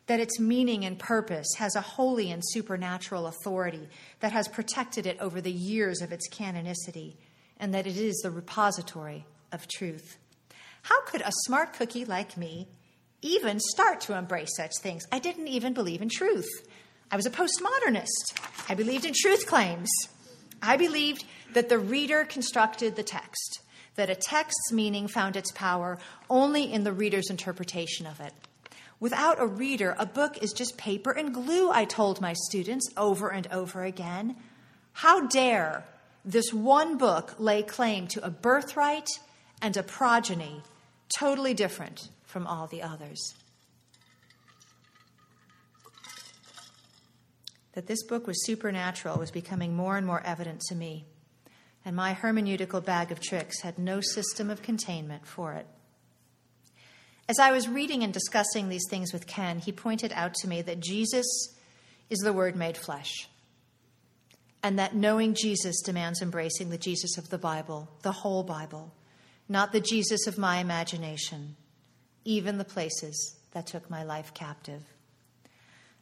[0.07, 3.87] that its meaning and purpose has a holy and supernatural authority
[4.19, 7.15] that has protected it over the years of its canonicity,
[7.59, 10.17] and that it is the repository of truth.
[10.83, 12.67] How could a smart cookie like me
[13.21, 15.03] even start to embrace such things?
[15.11, 16.49] I didn't even believe in truth.
[17.11, 18.39] I was a postmodernist.
[18.69, 19.89] I believed in truth claims.
[20.61, 23.61] I believed that the reader constructed the text
[23.95, 25.97] that a text's meaning found its power
[26.29, 28.33] only in the reader's interpretation of it.
[28.99, 33.29] Without a reader, a book is just paper and glue, I told my students over
[33.29, 34.35] and over again.
[34.93, 35.85] How dare
[36.25, 39.07] this one book lay claim to a birthright
[39.61, 40.63] and a progeny
[41.17, 43.35] totally different from all the others?
[47.73, 51.05] That this book was supernatural was becoming more and more evident to me
[51.85, 55.67] and my hermeneutical bag of tricks had no system of containment for it.
[57.29, 60.63] As I was reading and discussing these things with Ken, he pointed out to me
[60.63, 61.25] that Jesus
[62.09, 63.29] is the Word made flesh,
[64.65, 68.91] and that knowing Jesus demands embracing the Jesus of the Bible, the whole Bible,
[69.47, 71.55] not the Jesus of my imagination,
[72.23, 74.81] even the places that took my life captive.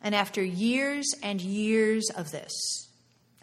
[0.01, 2.53] And after years and years of this,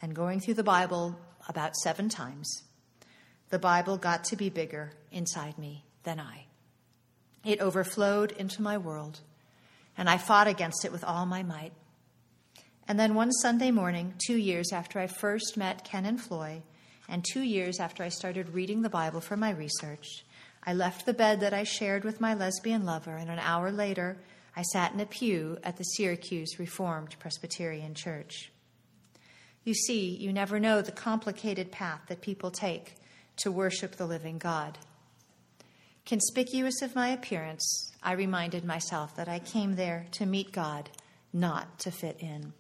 [0.01, 2.63] and going through the Bible about seven times,
[3.51, 6.47] the Bible got to be bigger inside me than I.
[7.45, 9.21] It overflowed into my world,
[9.99, 11.75] and I fought against it with all my might.
[12.91, 16.61] And then one Sunday morning, two years after I first met Ken and Floy,
[17.09, 20.25] and two years after I started reading the Bible for my research,
[20.65, 24.17] I left the bed that I shared with my lesbian lover, and an hour later,
[24.57, 28.51] I sat in a pew at the Syracuse Reformed Presbyterian Church.
[29.63, 32.97] You see, you never know the complicated path that people take
[33.37, 34.79] to worship the living God.
[36.07, 40.91] Conspicuous of my appearance, I reminded myself that I came there to meet God,
[41.33, 42.53] not to fit in.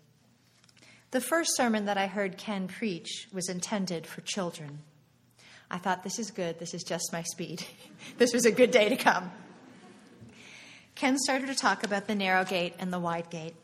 [1.10, 4.80] The first sermon that I heard Ken preach was intended for children.
[5.70, 6.58] I thought, this is good.
[6.58, 7.64] This is just my speed.
[8.18, 9.30] this was a good day to come.
[10.94, 13.54] Ken started to talk about the narrow gate and the wide gate.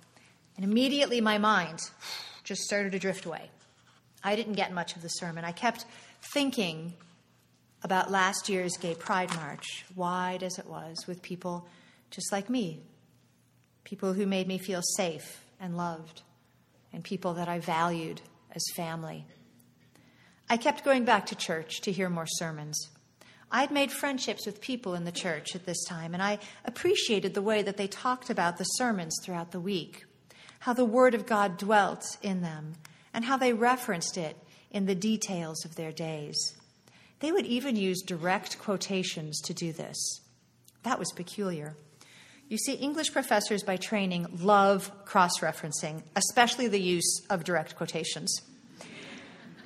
[0.56, 1.80] And immediately my mind
[2.44, 3.50] just started to drift away.
[4.24, 5.44] I didn't get much of the sermon.
[5.44, 5.84] I kept
[6.32, 6.94] thinking
[7.82, 11.68] about last year's Gay Pride March, wide as it was, with people
[12.10, 12.80] just like me,
[13.84, 16.22] people who made me feel safe and loved,
[16.96, 18.22] and people that I valued
[18.52, 19.26] as family.
[20.48, 22.88] I kept going back to church to hear more sermons.
[23.52, 27.42] I'd made friendships with people in the church at this time, and I appreciated the
[27.42, 30.06] way that they talked about the sermons throughout the week,
[30.60, 32.76] how the Word of God dwelt in them,
[33.12, 34.38] and how they referenced it
[34.70, 36.54] in the details of their days.
[37.20, 40.22] They would even use direct quotations to do this.
[40.82, 41.76] That was peculiar.
[42.48, 48.40] You see, English professors by training love cross referencing, especially the use of direct quotations.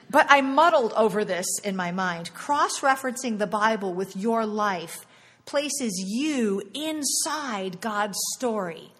[0.08, 2.32] But I muddled over this in my mind.
[2.32, 5.06] Cross referencing the Bible with your life
[5.44, 8.92] places you inside God's story,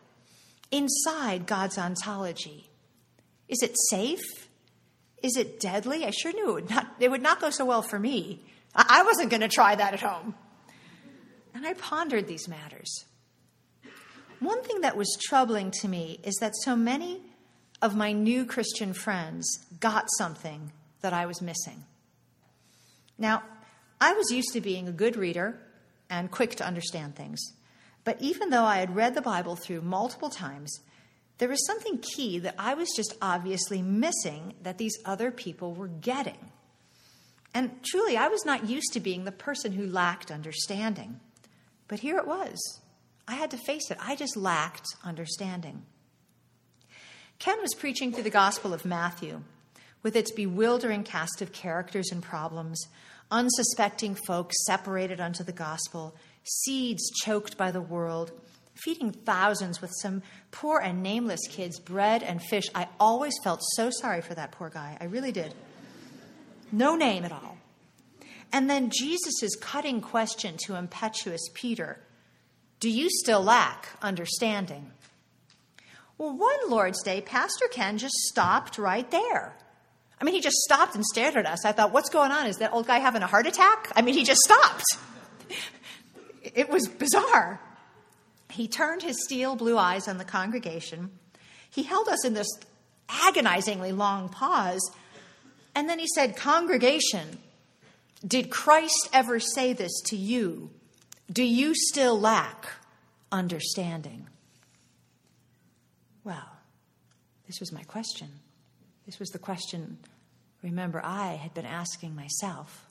[0.71, 2.69] inside God's ontology.
[3.49, 4.49] Is it safe?
[5.23, 6.05] Is it deadly?
[6.05, 8.43] I sure knew it would not, it would not go so well for me.
[8.75, 10.35] I wasn't going to try that at home.
[11.55, 13.05] And I pondered these matters.
[14.41, 17.21] One thing that was troubling to me is that so many
[17.83, 19.47] of my new Christian friends
[19.79, 20.73] got something
[21.03, 21.85] that I was missing.
[23.19, 23.43] Now,
[24.01, 25.61] I was used to being a good reader
[26.09, 27.41] and quick to understand things.
[28.05, 30.81] But even though I had read the Bible through multiple times,
[31.37, 35.89] there was something key that I was just obviously missing that these other people were
[35.89, 36.51] getting.
[37.53, 41.21] And truly, I was not used to being the person who lacked understanding.
[41.89, 42.81] But here it was.
[43.31, 43.99] I had to face it.
[44.01, 45.85] I just lacked understanding.
[47.39, 49.43] Ken was preaching through the Gospel of Matthew,
[50.03, 52.89] with its bewildering cast of characters and problems,
[53.31, 58.33] unsuspecting folks separated unto the gospel, seeds choked by the world,
[58.75, 62.65] feeding thousands with some poor and nameless kids bread and fish.
[62.75, 64.99] I always felt so sorry for that poor guy.
[65.01, 65.55] I really did.
[66.73, 67.59] No name at all.
[68.53, 72.01] And then Jesus' cutting question to impetuous Peter
[72.81, 74.91] Do you still lack understanding?
[76.17, 79.55] Well, one Lord's Day, Pastor Ken just stopped right there.
[80.21, 81.65] I mean, he just stopped and stared at us.
[81.65, 82.47] I thought, what's going on?
[82.47, 83.91] Is that old guy having a heart attack?
[83.97, 84.85] I mean, he just stopped.
[86.55, 87.61] It was bizarre.
[88.51, 91.11] He turned his steel blue eyes on the congregation.
[91.71, 92.49] He held us in this
[93.09, 94.81] agonizingly long pause.
[95.75, 97.39] And then he said, Congregation,
[98.27, 100.71] did Christ ever say this to you?
[101.31, 102.69] Do you still lack
[103.31, 104.27] understanding?
[106.25, 106.59] Well,
[107.47, 108.29] this was my question.
[109.07, 109.99] This was the question,
[110.63, 112.87] remember, I had been asking myself.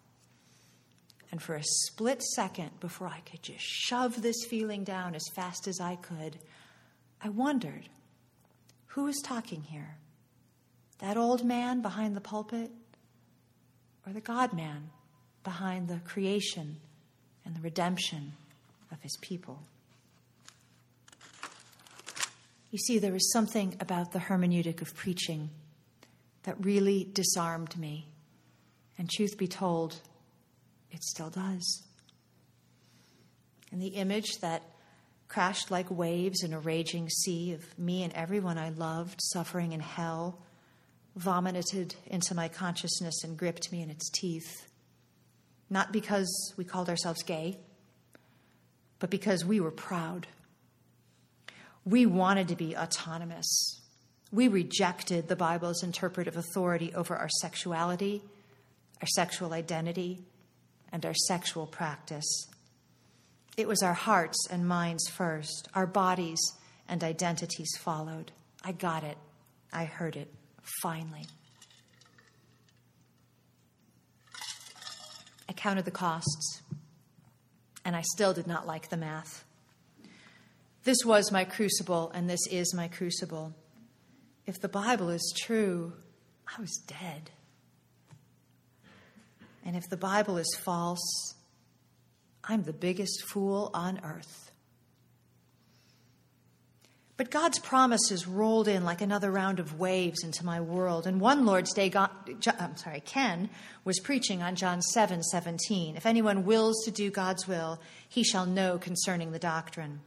[1.31, 5.67] And for a split second, before I could just shove this feeling down as fast
[5.67, 6.39] as I could,
[7.21, 7.89] I wondered
[8.87, 9.97] who is talking here?
[10.99, 12.71] That old man behind the pulpit?
[14.07, 14.89] Or the God man
[15.43, 16.77] behind the creation
[17.45, 18.33] and the redemption
[18.91, 19.61] of his people?
[22.71, 25.49] You see, there is something about the hermeneutic of preaching
[26.43, 28.07] that really disarmed me.
[28.97, 30.01] And truth be told,
[30.91, 31.83] it still does.
[33.71, 34.63] And the image that
[35.27, 39.79] crashed like waves in a raging sea of me and everyone I loved suffering in
[39.79, 40.39] hell
[41.15, 44.68] vomited into my consciousness and gripped me in its teeth.
[45.69, 47.57] Not because we called ourselves gay,
[48.99, 50.27] but because we were proud.
[51.85, 53.81] We wanted to be autonomous.
[54.31, 58.21] We rejected the Bible's interpretive authority over our sexuality,
[59.01, 60.19] our sexual identity,
[60.91, 62.47] and our sexual practice.
[63.57, 66.39] It was our hearts and minds first, our bodies
[66.87, 68.31] and identities followed.
[68.63, 69.17] I got it.
[69.71, 70.33] I heard it.
[70.81, 71.25] Finally.
[75.59, 76.61] Counted the costs,
[77.83, 79.43] and I still did not like the math.
[80.85, 83.53] This was my crucible, and this is my crucible.
[84.45, 85.91] If the Bible is true,
[86.47, 87.31] I was dead.
[89.65, 91.35] And if the Bible is false,
[92.45, 94.48] I'm the biggest fool on earth.
[97.19, 101.05] But God's promises rolled in like another round of waves into my world.
[101.05, 102.11] And one Lord's Day, God,
[102.57, 103.49] I'm sorry, Ken
[103.83, 105.97] was preaching on John 7 17.
[105.97, 109.99] If anyone wills to do God's will, he shall know concerning the doctrine.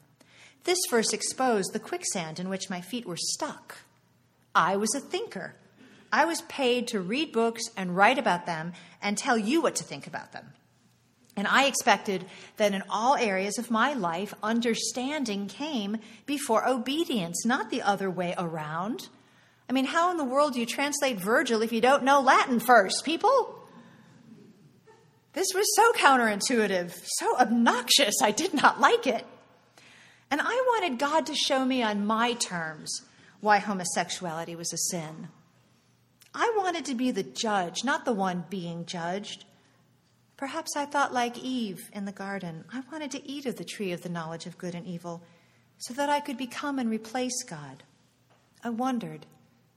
[0.64, 3.80] This verse exposed the quicksand in which my feet were stuck.
[4.54, 5.54] I was a thinker.
[6.10, 9.84] I was paid to read books and write about them and tell you what to
[9.84, 10.54] think about them.
[11.36, 12.26] And I expected
[12.58, 18.34] that in all areas of my life, understanding came before obedience, not the other way
[18.36, 19.08] around.
[19.68, 22.60] I mean, how in the world do you translate Virgil if you don't know Latin
[22.60, 23.58] first, people?
[25.32, 29.24] This was so counterintuitive, so obnoxious, I did not like it.
[30.30, 33.02] And I wanted God to show me on my terms
[33.40, 35.28] why homosexuality was a sin.
[36.34, 39.44] I wanted to be the judge, not the one being judged.
[40.42, 42.64] Perhaps I thought like Eve in the garden.
[42.72, 45.22] I wanted to eat of the tree of the knowledge of good and evil
[45.78, 47.84] so that I could become and replace God.
[48.64, 49.24] I wondered,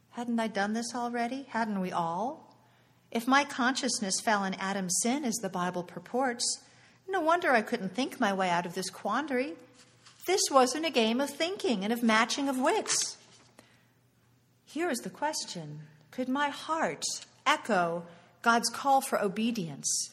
[0.09, 1.45] hadn't I done this already?
[1.49, 2.57] Hadn't we all?
[3.11, 6.63] If my consciousness fell in Adam's sin, as the Bible purports,
[7.07, 9.53] no wonder I couldn't think my way out of this quandary.
[10.25, 13.17] This wasn't a game of thinking and of matching of wits.
[14.65, 17.03] Here is the question Could my heart
[17.45, 18.07] echo
[18.41, 20.09] God's call for obedience?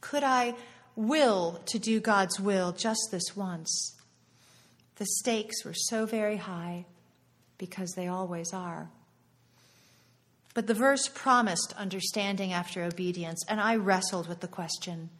[0.00, 0.54] Could I
[0.96, 3.96] will to do God's will just this once?
[4.96, 6.86] The stakes were so very high
[7.56, 8.90] because they always are.
[10.54, 15.10] But the verse promised understanding after obedience, and I wrestled with the question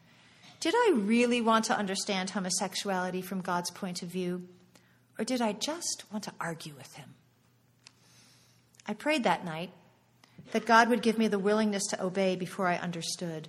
[0.60, 4.48] did I really want to understand homosexuality from God's point of view,
[5.16, 7.14] or did I just want to argue with Him?
[8.84, 9.70] I prayed that night
[10.50, 13.48] that God would give me the willingness to obey before I understood.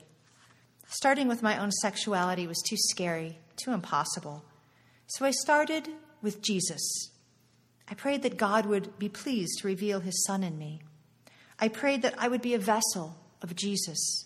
[0.91, 4.43] Starting with my own sexuality was too scary, too impossible.
[5.05, 5.87] So I started
[6.23, 7.11] with Jesus.
[7.87, 10.81] I prayed that God would be pleased to reveal his Son in me.
[11.59, 14.25] I prayed that I would be a vessel of Jesus.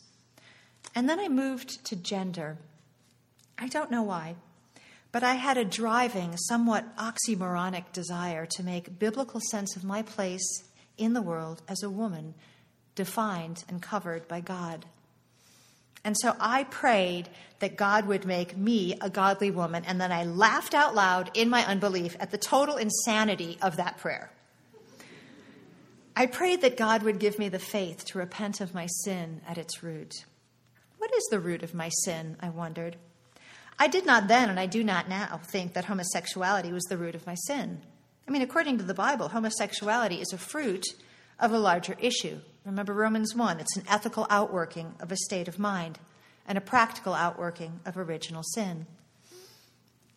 [0.96, 2.58] And then I moved to gender.
[3.58, 4.36] I don't know why,
[5.12, 10.64] but I had a driving, somewhat oxymoronic desire to make biblical sense of my place
[10.98, 12.36] in the world as a woman,
[12.96, 14.86] defined and covered by God.
[16.04, 17.30] And so I prayed
[17.60, 21.50] that God would make me a godly woman, and then I laughed out loud in
[21.50, 24.32] my unbelief at the total insanity of that prayer.
[26.16, 29.58] I prayed that God would give me the faith to repent of my sin at
[29.58, 30.26] its root.
[30.98, 32.38] What is the root of my sin?
[32.40, 32.98] I wondered.
[33.80, 37.16] I did not then, and I do not now, think that homosexuality was the root
[37.16, 37.82] of my sin.
[38.28, 40.86] I mean, according to the Bible, homosexuality is a fruit
[41.40, 42.40] of a larger issue.
[42.66, 46.00] Remember Romans 1 it's an ethical outworking of a state of mind
[46.48, 48.86] and a practical outworking of original sin.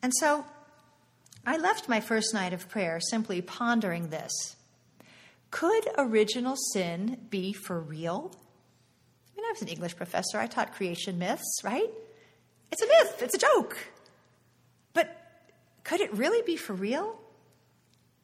[0.02, 0.44] And so
[1.44, 4.56] I left my first night of prayer simply pondering this.
[5.50, 8.32] Could original sin be for real?
[8.34, 10.38] I mean, I was an English professor.
[10.38, 11.88] I taught creation myths, right?
[12.72, 13.76] It's a myth, it's a joke.
[14.92, 15.16] But
[15.84, 17.18] could it really be for real?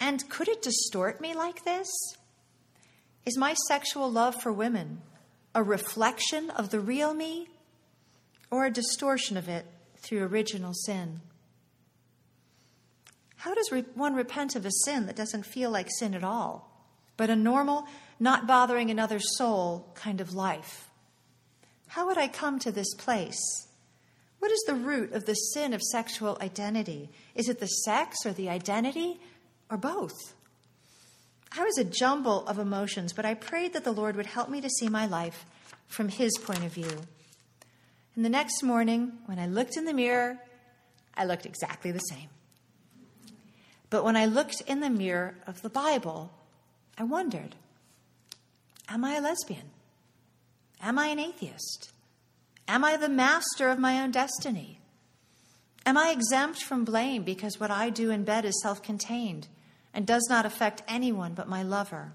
[0.01, 1.89] And could it distort me like this?
[3.25, 5.03] Is my sexual love for women
[5.55, 7.49] a reflection of the real me
[8.51, 9.66] or a distortion of it
[9.99, 11.20] through original sin?
[13.37, 16.70] How does one repent of a sin that doesn't feel like sin at all,
[17.16, 17.87] but a normal,
[18.20, 20.89] not bothering another soul kind of life?
[21.89, 23.68] How would I come to this place?
[24.39, 27.11] What is the root of the sin of sexual identity?
[27.35, 29.20] Is it the sex or the identity
[29.70, 30.35] or both?
[31.55, 34.61] I was a jumble of emotions, but I prayed that the Lord would help me
[34.61, 35.44] to see my life
[35.86, 37.03] from His point of view.
[38.14, 40.38] And the next morning, when I looked in the mirror,
[41.14, 42.28] I looked exactly the same.
[43.90, 46.32] But when I looked in the mirror of the Bible,
[46.96, 47.55] I wondered
[48.88, 49.70] Am I a lesbian?
[50.82, 51.92] Am I an atheist?
[52.66, 54.80] Am I the master of my own destiny?
[55.84, 59.48] Am I exempt from blame because what I do in bed is self contained
[59.95, 62.12] and does not affect anyone but my lover?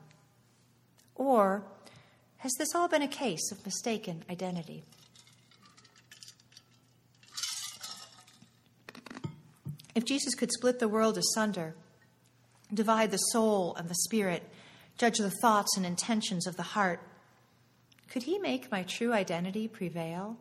[1.16, 1.64] Or
[2.38, 4.84] has this all been a case of mistaken identity?
[9.96, 11.76] If Jesus could split the world asunder,
[12.72, 14.44] divide the soul and the spirit,
[14.98, 17.02] judge the thoughts and intentions of the heart,
[18.08, 20.38] could he make my true identity prevail?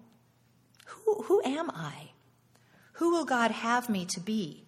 [0.84, 2.10] Who, who am I?
[2.92, 4.65] Who will God have me to be?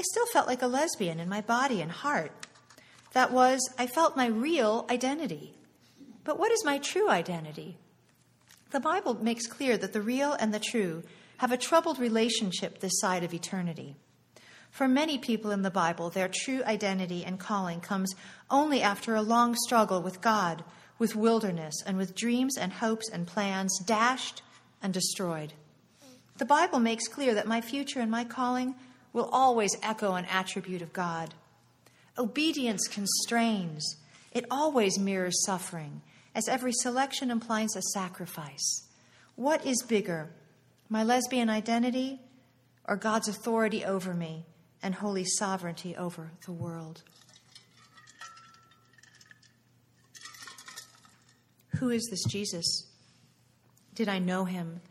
[0.00, 2.32] I still felt like a lesbian in my body and heart.
[3.12, 5.52] That was, I felt my real identity.
[6.24, 7.76] But what is my true identity?
[8.70, 11.02] The Bible makes clear that the real and the true
[11.36, 13.94] have a troubled relationship this side of eternity.
[14.70, 18.14] For many people in the Bible, their true identity and calling comes
[18.50, 20.64] only after a long struggle with God,
[20.98, 24.40] with wilderness, and with dreams and hopes and plans dashed
[24.82, 25.52] and destroyed.
[26.38, 28.76] The Bible makes clear that my future and my calling
[29.12, 31.34] will always echo an attribute of God.
[32.18, 33.96] Obedience constrains,
[34.32, 36.02] it always mirrors suffering,
[36.34, 38.88] as every selection implies a sacrifice.
[39.36, 40.30] What is bigger,
[40.88, 42.20] my lesbian identity
[42.86, 44.46] or God's authority over me
[44.82, 47.02] and holy sovereignty over the world?
[51.76, 52.86] Who is this Jesus?
[53.94, 54.82] Did I know him?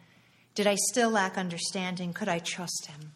[0.55, 2.13] Did I still lack understanding?
[2.13, 3.11] Could I trust him?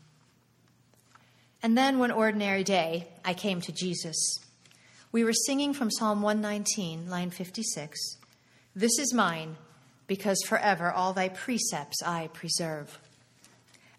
[1.64, 4.38] And then one ordinary day, I came to Jesus.
[5.14, 8.18] We were singing from Psalm 119, line 56
[8.76, 9.55] This is mine,
[10.05, 12.99] because forever all thy precepts I preserve.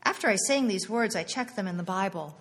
[0.05, 2.37] After I sang these words, I checked them in the Bible.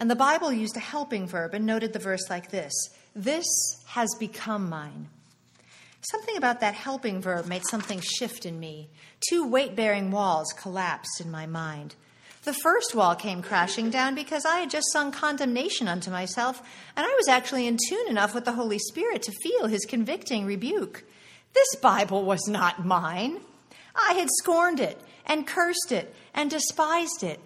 [0.00, 2.72] And the Bible used a helping verb and noted the verse like this
[3.14, 3.46] This
[3.86, 5.08] has become mine.
[6.10, 8.88] Something about that helping verb made something shift in me.
[9.28, 11.94] Two weight bearing walls collapsed in my mind.
[12.46, 16.62] The first wall came crashing down because I had just sung condemnation unto myself,
[16.96, 20.46] and I was actually in tune enough with the Holy Spirit to feel his convicting
[20.46, 21.02] rebuke.
[21.54, 23.40] This Bible was not mine.
[23.96, 27.40] I had scorned it and cursed it and despised it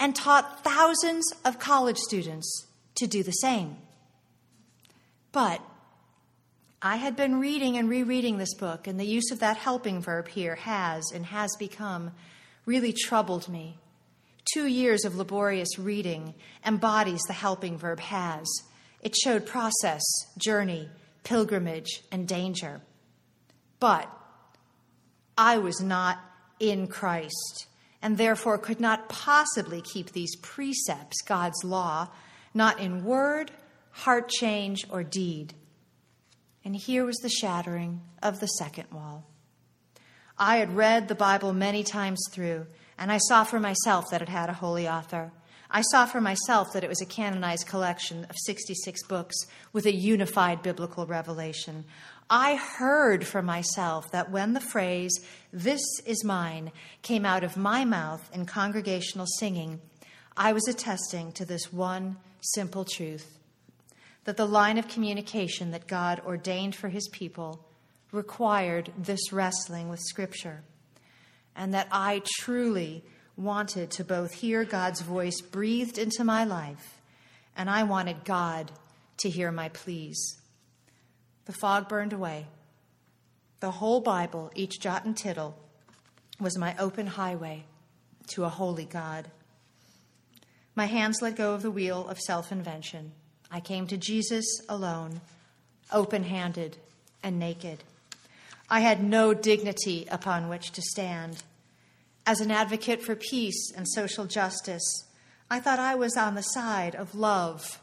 [0.00, 3.76] and taught thousands of college students to do the same.
[5.32, 5.60] But
[6.80, 10.28] I had been reading and rereading this book, and the use of that helping verb
[10.28, 12.12] here has and has become
[12.64, 13.76] really troubled me.
[14.52, 16.34] Two years of laborious reading
[16.64, 18.46] embodies the helping verb has.
[19.00, 20.02] It showed process,
[20.38, 20.88] journey,
[21.24, 22.80] pilgrimage, and danger.
[23.80, 24.10] But
[25.36, 26.18] I was not
[26.60, 27.66] in Christ,
[28.00, 32.08] and therefore could not possibly keep these precepts, God's law,
[32.54, 33.50] not in word,
[33.90, 35.54] heart change, or deed.
[36.64, 39.24] And here was the shattering of the second wall.
[40.38, 42.66] I had read the Bible many times through
[42.98, 45.32] and I saw for myself that it had a holy author.
[45.70, 49.36] I saw for myself that it was a canonized collection of 66 books
[49.72, 51.84] with a unified biblical revelation.
[52.30, 55.12] I heard for myself that when the phrase,
[55.52, 56.72] This is mine,
[57.02, 59.80] came out of my mouth in congregational singing,
[60.36, 63.38] I was attesting to this one simple truth
[64.24, 67.64] that the line of communication that God ordained for his people
[68.12, 70.62] required this wrestling with Scripture
[71.56, 73.02] and that I truly
[73.36, 77.00] wanted to both hear God's voice breathed into my life,
[77.56, 78.72] and I wanted God
[79.18, 80.38] to hear my pleas.
[81.46, 82.46] The fog burned away.
[83.60, 85.58] The whole Bible, each jot and tittle,
[86.38, 87.64] was my open highway
[88.28, 89.28] to a holy God.
[90.74, 93.12] My hands let go of the wheel of self invention.
[93.50, 95.20] I came to Jesus alone,
[95.90, 96.76] open handed
[97.22, 97.82] and naked.
[98.68, 101.42] I had no dignity upon which to stand.
[102.26, 105.04] As an advocate for peace and social justice,
[105.48, 107.80] I thought I was on the side of love,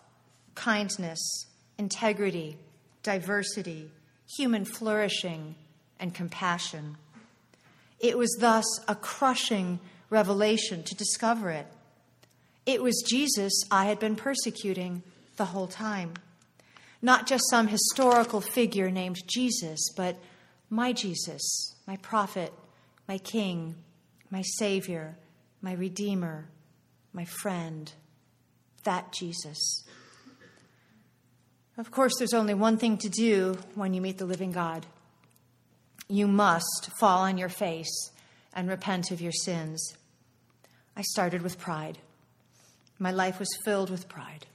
[0.56, 1.46] kindness,
[1.78, 2.58] integrity,
[3.04, 3.90] diversity,
[4.38, 5.56] human flourishing,
[6.00, 6.98] and compassion.
[8.00, 9.80] It was thus a crushing
[10.10, 11.68] revelation to discover it.
[12.66, 15.04] It was Jesus I had been persecuting
[15.38, 16.14] the whole time.
[17.02, 20.18] Not just some historical figure named Jesus, but
[20.74, 22.52] my Jesus, my prophet,
[23.08, 23.76] my king,
[24.32, 25.16] my Savior,
[25.62, 26.50] my Redeemer,
[27.14, 27.94] my friend,
[28.84, 29.84] that Jesus.
[31.78, 34.88] Of course, there's only one thing to do when you meet the living God.
[36.10, 38.10] You must fall on your face
[38.56, 39.96] and repent of your sins.
[40.98, 42.00] I started with pride.
[42.98, 44.48] My life was filled with pride.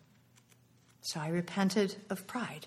[1.01, 2.67] So I repented of pride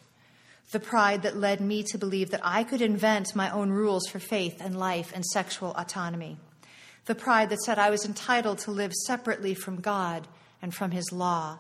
[0.72, 4.20] the pride that led me to believe that I could invent my own rules for
[4.20, 6.38] faith and life and sexual autonomy,
[7.06, 10.28] the pride that said I was entitled to live separately from God
[10.62, 11.60] and from His law,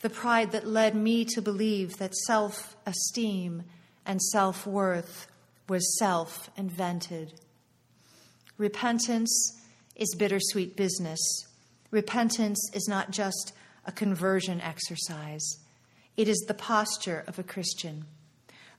[0.00, 3.64] the pride that led me to believe that self esteem
[4.04, 5.26] and self worth
[5.68, 7.32] was self invented.
[8.58, 9.60] Repentance
[9.96, 11.18] is bittersweet business.
[11.90, 13.52] Repentance is not just
[13.84, 15.58] a conversion exercise,
[16.16, 18.04] it is the posture of a Christian.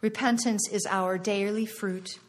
[0.02, 2.20] Repentance is our daily fruit,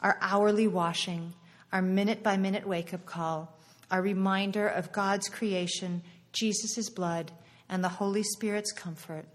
[0.00, 1.34] our hourly washing,
[1.72, 3.58] our minute by minute wake up call,
[3.90, 6.02] our reminder of God's creation,
[6.32, 7.30] Jesus' blood,
[7.68, 9.26] and the Holy Spirit's comfort.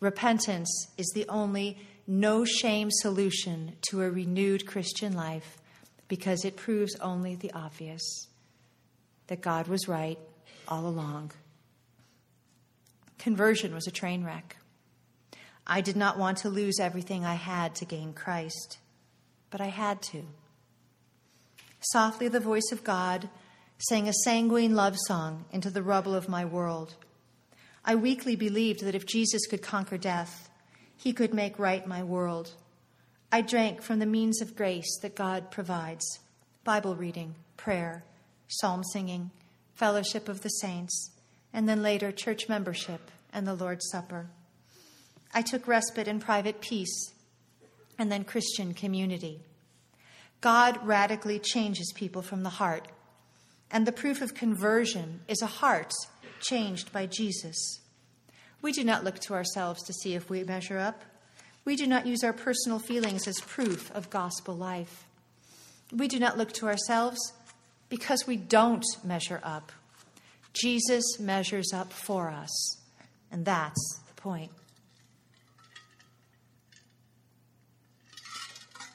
[0.00, 1.78] Repentance is the only
[2.08, 5.58] no shame solution to a renewed Christian life
[6.08, 8.28] because it proves only the obvious
[9.28, 10.18] that God was right
[10.68, 11.32] all along.
[13.18, 14.56] Conversion was a train wreck.
[15.66, 18.78] I did not want to lose everything I had to gain Christ,
[19.50, 20.22] but I had to.
[21.80, 23.28] Softly, the voice of God
[23.78, 26.94] sang a sanguine love song into the rubble of my world.
[27.84, 30.48] I weakly believed that if Jesus could conquer death,
[30.96, 32.52] he could make right my world.
[33.30, 36.20] I drank from the means of grace that God provides
[36.64, 38.04] Bible reading, prayer,
[38.48, 39.30] psalm singing,
[39.74, 41.10] fellowship of the saints,
[41.52, 44.28] and then later church membership and the Lord's Supper.
[45.36, 47.12] I took respite in private peace
[47.98, 49.42] and then Christian community.
[50.40, 52.88] God radically changes people from the heart,
[53.70, 55.92] and the proof of conversion is a heart
[56.40, 57.80] changed by Jesus.
[58.62, 61.02] We do not look to ourselves to see if we measure up.
[61.66, 65.04] We do not use our personal feelings as proof of gospel life.
[65.94, 67.18] We do not look to ourselves
[67.90, 69.70] because we don't measure up.
[70.54, 72.78] Jesus measures up for us,
[73.30, 74.50] and that's the point.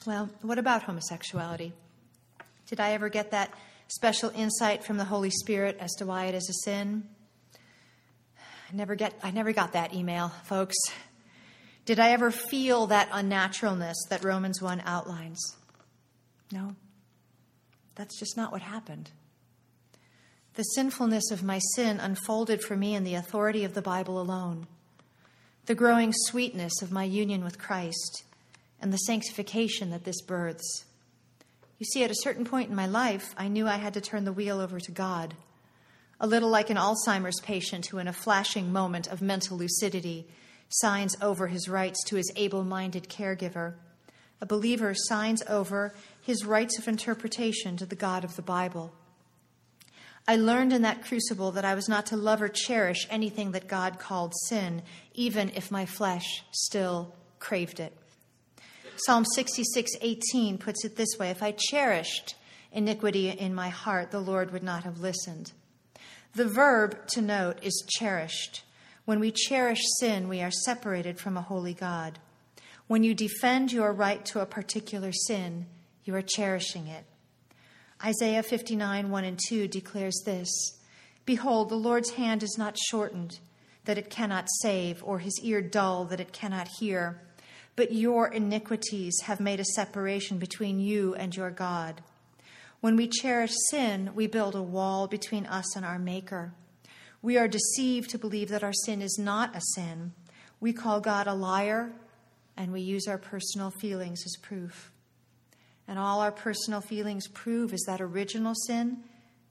[0.04, 1.72] Well, what about homosexuality?
[2.66, 3.52] Did I ever get that
[3.86, 7.04] special insight from the Holy Spirit as to why it is a sin?
[8.36, 10.76] I never get I never got that email, folks.
[11.84, 15.56] Did I ever feel that unnaturalness that Romans 1 outlines?
[16.50, 16.74] No.
[17.94, 19.10] That's just not what happened.
[20.54, 24.66] The sinfulness of my sin unfolded for me in the authority of the Bible alone.
[25.66, 28.24] The growing sweetness of my union with Christ
[28.82, 30.84] and the sanctification that this births.
[31.78, 34.24] You see, at a certain point in my life, I knew I had to turn
[34.24, 35.34] the wheel over to God.
[36.20, 40.26] A little like an Alzheimer's patient who, in a flashing moment of mental lucidity,
[40.68, 43.74] signs over his rights to his able minded caregiver.
[44.40, 48.92] A believer signs over his rights of interpretation to the God of the Bible.
[50.26, 53.66] I learned in that crucible that I was not to love or cherish anything that
[53.66, 54.82] God called sin,
[55.14, 57.92] even if my flesh still craved it.
[59.06, 62.36] Psalm 66:18 puts it this way, if I cherished
[62.70, 65.52] iniquity in my heart, the Lord would not have listened.
[66.34, 68.62] The verb to note is cherished.
[69.04, 72.20] When we cherish sin, we are separated from a holy God.
[72.86, 75.66] When you defend your right to a particular sin,
[76.04, 77.04] you are cherishing it.
[78.04, 80.48] Isaiah 59, 1 and 2 declares this
[81.24, 83.38] Behold, the Lord's hand is not shortened,
[83.84, 87.20] that it cannot save, or his ear dull, that it cannot hear.
[87.74, 92.02] But your iniquities have made a separation between you and your God.
[92.80, 96.52] When we cherish sin, we build a wall between us and our Maker.
[97.22, 100.12] We are deceived to believe that our sin is not a sin.
[100.60, 101.92] We call God a liar,
[102.56, 104.90] and we use our personal feelings as proof.
[105.86, 109.04] And all our personal feelings prove is that original sin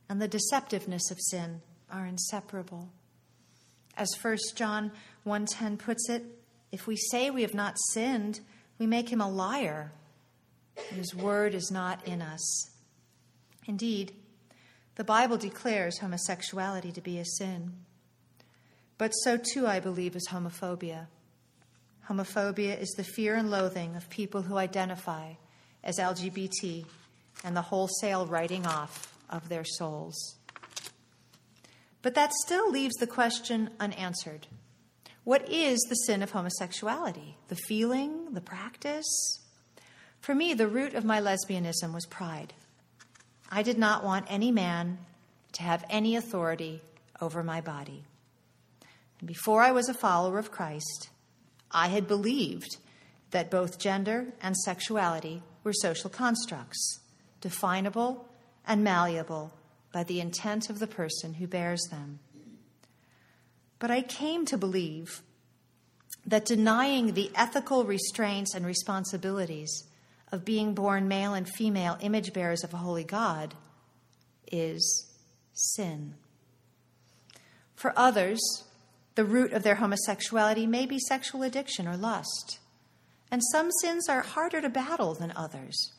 [0.09, 2.89] and the deceptiveness of sin are inseparable.
[3.95, 4.91] As 1 John
[5.23, 6.40] 1:10 puts it,
[6.71, 8.39] if we say we have not sinned,
[8.79, 9.91] we make him a liar.
[10.89, 12.69] His word is not in us.
[13.67, 14.13] Indeed,
[14.95, 17.73] the Bible declares homosexuality to be a sin.
[18.97, 21.07] But so too, I believe, is homophobia.
[22.09, 25.33] Homophobia is the fear and loathing of people who identify
[25.83, 26.85] as LGBT
[27.43, 30.35] and the wholesale writing off of their souls.
[32.01, 34.47] But that still leaves the question unanswered.
[35.23, 37.37] What is the sin of homosexuality?
[37.47, 39.05] The feeling, the practice?
[40.19, 42.53] For me, the root of my lesbianism was pride.
[43.51, 44.99] I did not want any man
[45.53, 46.81] to have any authority
[47.19, 48.05] over my body.
[49.19, 51.09] And before I was a follower of Christ,
[51.69, 52.77] I had believed
[53.29, 56.99] that both gender and sexuality were social constructs,
[57.39, 58.27] definable
[58.65, 59.53] and malleable
[59.91, 62.19] by the intent of the person who bears them.
[63.81, 65.23] But I came to believe
[66.23, 69.85] that denying the ethical restraints and responsibilities
[70.31, 73.55] of being born male and female image bearers of a holy God
[74.51, 75.07] is
[75.53, 76.13] sin.
[77.75, 78.39] For others,
[79.15, 82.59] the root of their homosexuality may be sexual addiction or lust.
[83.31, 85.91] And some sins are harder to battle than others.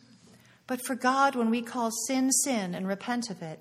[0.68, 3.58] But for God, when we call sin sin and repent of it,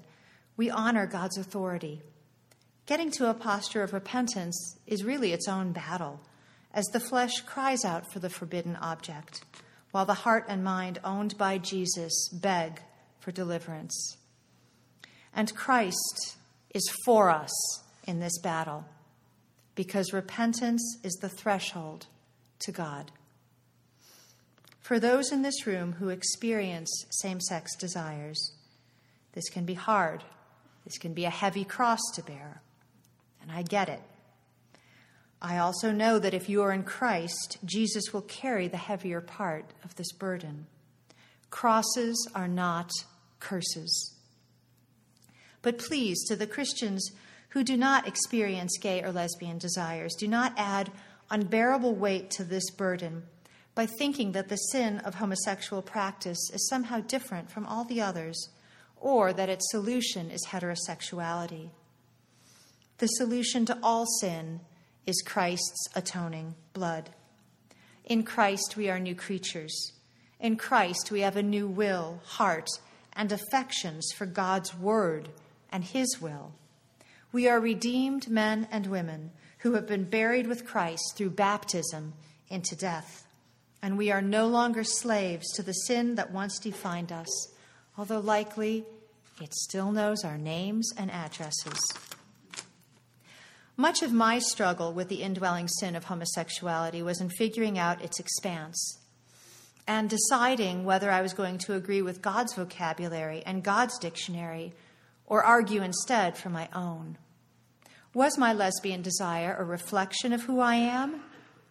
[0.57, 2.03] we honor God's authority.
[2.86, 6.19] Getting to a posture of repentance is really its own battle,
[6.73, 9.45] as the flesh cries out for the forbidden object,
[9.91, 12.82] while the heart and mind owned by Jesus beg
[13.19, 14.17] for deliverance.
[15.34, 16.38] And Christ
[16.73, 17.51] is for us
[18.05, 18.86] in this battle,
[19.75, 22.07] because repentance is the threshold
[22.59, 23.11] to God.
[24.79, 28.53] For those in this room who experience same sex desires,
[29.34, 30.23] this can be hard.
[30.84, 32.61] This can be a heavy cross to bear.
[33.41, 34.01] And I get it.
[35.41, 39.73] I also know that if you are in Christ, Jesus will carry the heavier part
[39.83, 40.67] of this burden.
[41.49, 42.91] Crosses are not
[43.39, 44.15] curses.
[45.63, 47.11] But please, to the Christians
[47.49, 50.91] who do not experience gay or lesbian desires, do not add
[51.29, 53.23] unbearable weight to this burden
[53.73, 58.49] by thinking that the sin of homosexual practice is somehow different from all the others,
[58.97, 61.69] or that its solution is heterosexuality.
[63.01, 64.59] The solution to all sin
[65.07, 67.09] is Christ's atoning blood.
[68.05, 69.93] In Christ, we are new creatures.
[70.39, 72.67] In Christ, we have a new will, heart,
[73.13, 75.29] and affections for God's word
[75.71, 76.51] and his will.
[77.31, 79.31] We are redeemed men and women
[79.61, 82.13] who have been buried with Christ through baptism
[82.49, 83.25] into death.
[83.81, 87.51] and we are no longer slaves to the sin that once defined us,
[87.97, 88.85] although likely
[89.41, 91.79] it still knows our names and addresses.
[93.78, 98.19] Much of my struggle with the indwelling sin of homosexuality was in figuring out its
[98.19, 98.99] expanse
[99.88, 104.74] and deciding whether I was going to agree with God's vocabulary and God's dictionary
[105.26, 107.17] or argue instead for my own.
[108.13, 111.22] Was my lesbian desire a reflection of who I am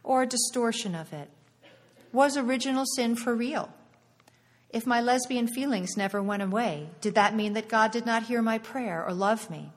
[0.02, 1.30] or a distortion of it?
[2.12, 3.72] Was original sin for real?
[4.70, 8.40] If my lesbian feelings never went away, did that mean that God did not hear
[8.40, 9.72] my prayer or love me?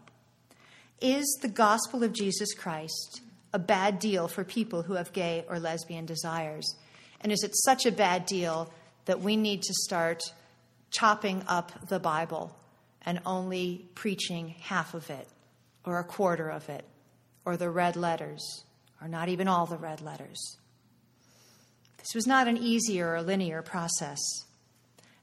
[1.03, 3.19] Is the gospel of Jesus Christ
[3.51, 6.77] a bad deal for people who have gay or lesbian desires?
[7.19, 8.71] And is it such a bad deal
[9.03, 10.23] that we need to start
[10.91, 12.55] chopping up the Bible
[13.05, 15.27] and only preaching half of it,
[15.83, 16.85] or a quarter of it,
[17.43, 18.63] or the red letters,
[19.01, 20.55] or not even all the red letters?
[21.97, 24.21] This was not an easy or linear process.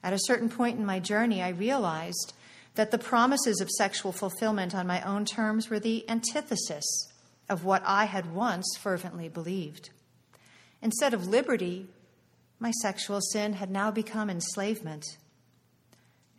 [0.03, 2.33] At a certain point in my journey, I realized
[2.75, 6.85] that the promises of sexual fulfillment on my own terms were the antithesis
[7.49, 9.89] of what I had once fervently believed.
[10.81, 11.87] Instead of liberty,
[12.59, 15.05] my sexual sin had now become enslavement.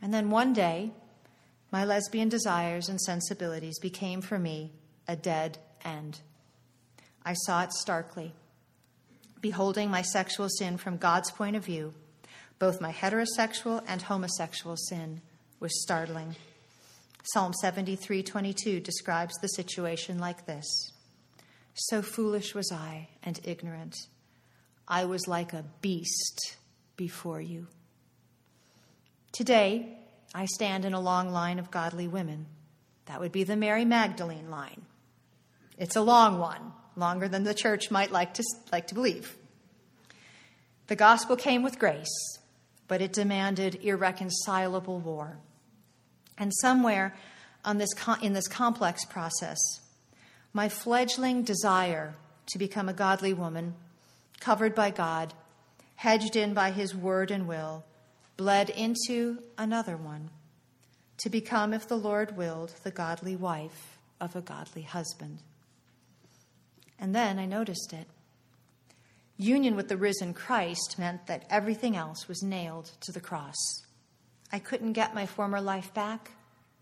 [0.01, 0.93] And then one day,
[1.71, 4.73] my lesbian desires and sensibilities became for me
[5.07, 6.21] a dead end.
[7.25, 8.33] I saw it starkly.
[9.41, 11.95] Beholding my sexual sin from God's point of view,
[12.59, 15.21] both my heterosexual and homosexual sin
[15.63, 16.35] was startling.
[17.23, 20.67] Psalm 73:22 describes the situation like this:
[21.75, 23.95] So foolish was I and ignorant.
[24.89, 26.57] I was like a beast
[26.97, 27.69] before you.
[29.31, 29.99] Today,
[30.35, 32.47] I stand in a long line of godly women.
[33.07, 34.83] That would be the Mary Magdalene line.
[35.79, 38.43] It's a long one, longer than the church might like to,
[38.73, 39.37] like to believe.
[40.89, 42.39] The gospel came with grace,
[42.89, 45.39] but it demanded irreconcilable war.
[46.39, 47.15] And somewhere
[47.65, 49.59] on this, in this complex process,
[50.53, 52.15] my fledgling desire
[52.47, 53.75] to become a godly woman,
[54.41, 55.33] covered by God,
[55.97, 57.85] hedged in by His word and will,
[58.37, 60.31] bled into another one
[61.19, 65.39] to become, if the Lord willed, the godly wife of a godly husband.
[66.99, 68.07] And then I noticed it.
[69.37, 73.57] Union with the risen Christ meant that everything else was nailed to the cross.
[74.53, 76.33] I couldn't get my former life back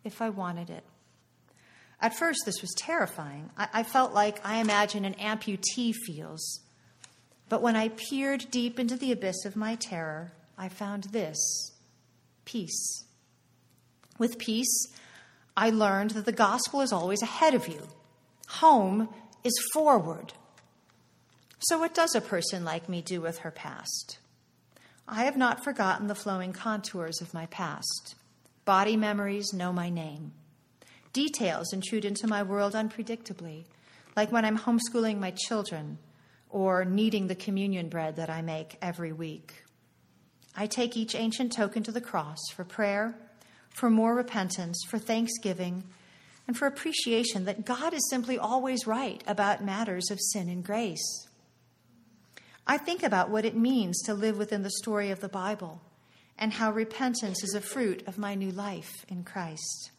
[0.05, 0.85] if I wanted it.
[2.01, 3.51] At first, this was terrifying.
[3.57, 6.61] I, I, felt like I imagine an amputee feels.
[7.49, 11.73] But when I peered deep into the abyss of my terror, I found this
[12.45, 13.05] peace.
[14.19, 14.87] With peace,
[15.57, 17.89] I learned that the gospel is always ahead of you,
[18.49, 19.09] home
[19.45, 20.33] is forward.
[21.59, 24.20] So, what does a person like me do with her past?
[25.13, 28.15] I have not forgotten the flowing contours of my past.
[28.65, 30.31] Body memories know my name.
[31.13, 33.65] Details intrude into my world unpredictably,
[34.15, 35.99] like when I'm homeschooling my children
[36.49, 39.65] or kneading the communion bread that I make every week.
[40.55, 43.17] I take each ancient token to the cross for prayer,
[43.71, 45.83] for more repentance, for thanksgiving,
[46.47, 51.27] and for appreciation that God is simply always right about matters of sin and grace.
[52.71, 55.83] I think about what it means to live within the story of the Bible
[56.39, 59.91] and how repentance is a fruit of my new life in Christ.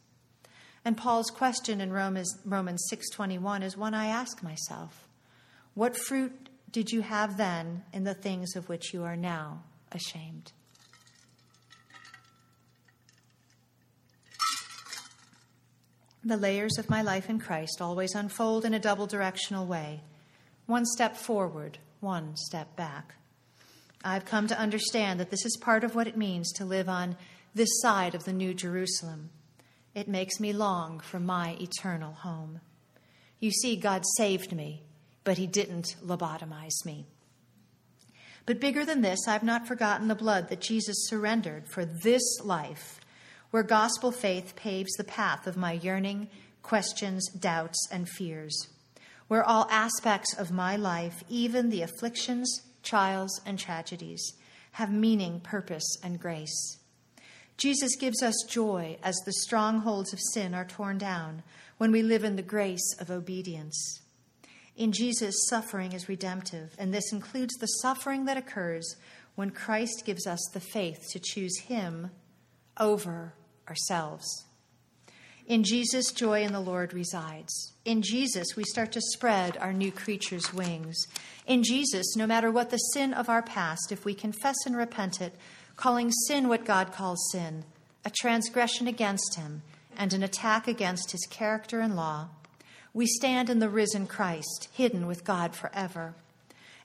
[0.85, 5.09] And Paul's question in Romans, Romans 6:21 is one I ask myself.
[5.73, 10.53] What fruit did you have then in the things of which you are now ashamed?
[16.23, 20.03] The layers of my life in Christ always unfold in a double directional way
[20.67, 23.15] one step forward, one step back.
[24.03, 27.15] I've come to understand that this is part of what it means to live on
[27.53, 29.29] this side of the New Jerusalem.
[29.93, 32.59] It makes me long for my eternal home.
[33.39, 34.81] You see, God saved me,
[35.23, 37.05] but He didn't lobotomize me.
[38.47, 42.99] But bigger than this, I've not forgotten the blood that Jesus surrendered for this life,
[43.51, 46.29] where gospel faith paves the path of my yearning,
[46.63, 48.69] questions, doubts, and fears
[49.31, 54.33] where all aspects of my life, even the afflictions, trials, and tragedies,
[54.73, 56.79] have meaning, purpose, and grace.
[57.55, 61.43] Jesus gives us joy as the strongholds of sin are torn down
[61.77, 64.01] when we live in the grace of obedience.
[64.75, 68.97] In Jesus, suffering is redemptive, and this includes the suffering that occurs
[69.35, 72.11] when Christ gives us the faith to choose Him
[72.77, 73.33] over
[73.69, 74.43] ourselves.
[75.51, 77.73] In Jesus, joy in the Lord resides.
[77.83, 81.07] In Jesus, we start to spread our new creature's wings.
[81.45, 85.19] In Jesus, no matter what the sin of our past, if we confess and repent
[85.19, 85.35] it,
[85.75, 87.65] calling sin what God calls sin,
[88.05, 89.61] a transgression against him,
[89.97, 92.29] and an attack against his character and law,
[92.93, 96.13] we stand in the risen Christ, hidden with God forever.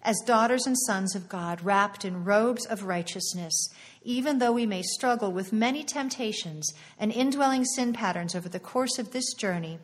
[0.07, 3.71] As daughters and sons of God, wrapped in robes of righteousness,
[4.05, 9.01] even though we may struggle with many temptations and indwelling sin patterns over the course
[9.01, 9.81] of this journey,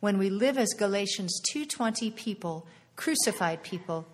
[0.00, 2.66] when we live as Galatians 2:20 people,
[2.96, 4.06] crucified people,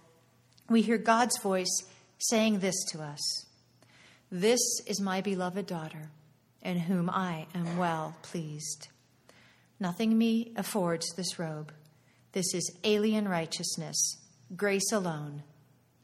[0.69, 1.85] we hear God's voice
[2.19, 3.47] saying this to us.
[4.33, 6.11] This is my beloved daughter,
[6.61, 8.89] in whom I am well pleased.
[9.79, 11.73] Nothing me affords this robe.
[12.33, 14.17] This is alien righteousness,
[14.57, 15.45] grace alone,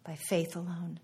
[0.08, 0.98] by faith alone.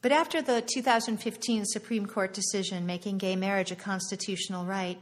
[0.00, 5.00] But after the 2015 Supreme Court decision making gay marriage a constitutional right,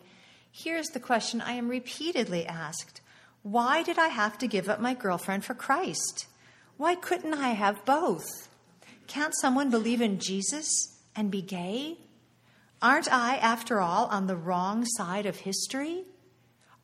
[0.50, 3.02] here's the question I am repeatedly asked
[3.42, 6.26] Why did I have to give up my girlfriend for Christ?
[6.78, 8.48] Why couldn't I have both?
[9.06, 11.98] Can't someone believe in Jesus and be gay?
[12.80, 16.04] Aren't I, after all, on the wrong side of history?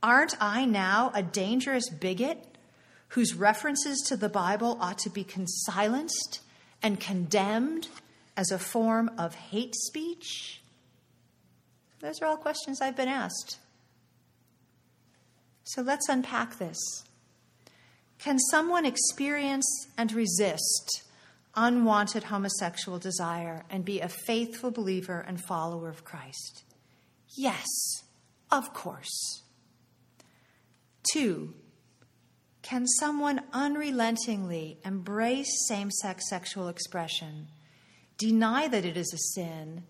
[0.02, 2.44] Aren't I now a dangerous bigot
[3.08, 6.40] whose references to the Bible ought to be silenced
[6.82, 7.88] and condemned
[8.36, 10.60] as a form of hate speech?
[12.00, 13.58] Those are all questions I've been asked.
[15.64, 16.78] So let's unpack this.
[18.18, 21.02] Can someone experience and resist
[21.54, 26.62] unwanted homosexual desire and be a faithful believer and follower of Christ?
[27.36, 27.66] Yes,
[28.50, 29.42] of course.
[31.12, 31.54] Two,
[32.68, 37.48] can someone unrelentingly embrace same sex sexual expression
[38.18, 39.82] deny that it is a sin,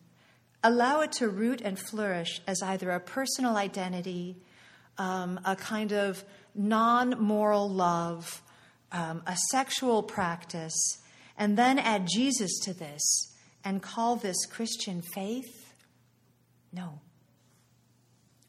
[0.62, 4.36] allow it to root and flourish as either a personal identity,
[4.96, 6.24] um, a kind of
[6.54, 8.42] non moral love,
[8.92, 11.02] um, a sexual practice,
[11.36, 15.74] and then add Jesus to this and call this Christian faith?
[16.72, 17.00] No.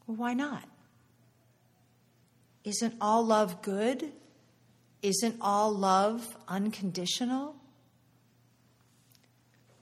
[0.05, 0.69] Well, why not?
[2.63, 4.11] Isn't all love good?
[5.01, 7.55] Isn't all love unconditional?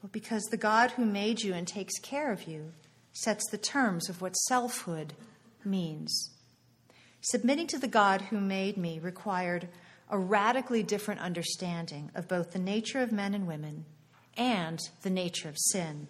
[0.02, 2.74] Well, because the God who made you and takes care of you
[3.14, 5.14] sets the terms of what selfhood
[5.66, 6.32] means.
[7.22, 9.70] Submitting to the God who made me required
[10.10, 13.86] a radically different understanding of both the nature of men and women
[14.38, 16.08] and the nature of sin.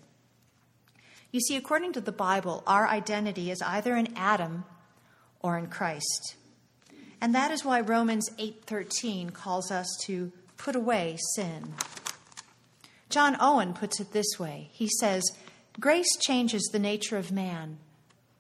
[1.32, 4.66] You see, according to the Bible, our identity is either in Adam
[5.40, 6.36] or in Christ.
[7.20, 11.74] And that is why Romans 8:13 calls us to put away sin.
[13.10, 15.24] John Owen puts it this way he says,
[15.80, 17.78] Grace changes the nature of man,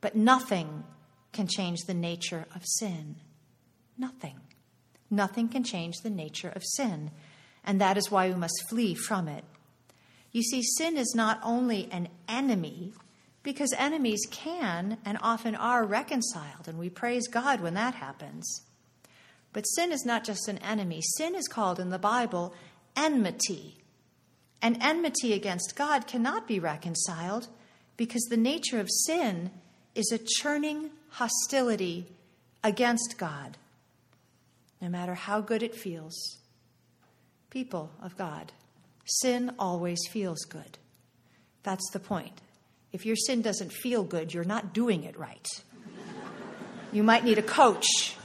[0.01, 0.84] but nothing
[1.32, 3.17] can change the nature of sin.
[3.97, 4.39] Nothing.
[5.09, 7.11] Nothing can change the nature of sin,
[7.63, 9.45] and that is why we must flee from it.
[10.32, 12.93] You see, sin is not only an enemy,
[13.48, 18.66] because enemies can and often are reconciled, and we praise God when that happens.
[19.54, 22.54] But sin is not just an enemy, sin is called in the Bible
[22.98, 23.78] enmity.
[24.62, 27.48] And enmity against God cannot be reconciled
[27.95, 29.52] because the nature of sin
[29.95, 32.06] is a churning hostility
[32.66, 33.58] against God,
[34.82, 36.39] no matter how good it feels.
[37.50, 38.52] People of God,
[39.06, 40.78] sin always feels good.
[41.64, 42.41] That's the point.
[42.91, 45.47] If your sin doesn't feel good, you're not doing it right.
[46.91, 48.15] You might need a coach.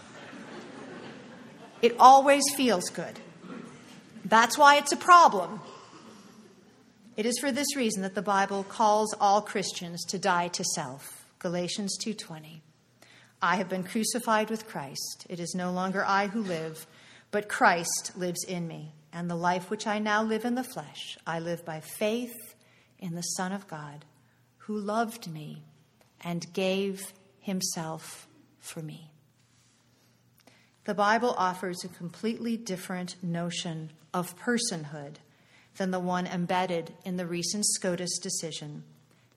[1.80, 3.18] It always feels good.
[4.24, 5.60] That's why it's a problem.
[7.16, 11.26] It is for this reason that the Bible calls all Christians to die to self.
[11.40, 12.62] Galatians 2:20.
[13.42, 15.26] I have been crucified with Christ.
[15.28, 16.86] It is no longer I who live,
[17.32, 18.94] but Christ lives in me.
[19.12, 22.54] And the life which I now live in the flesh, I live by faith
[22.98, 24.04] in the Son of God,
[24.66, 25.62] who loved me
[26.20, 28.28] and gave himself
[28.60, 29.10] for me.
[30.84, 35.16] The Bible offers a completely different notion of personhood
[35.76, 38.84] than the one embedded in the recent SCOTUS decision,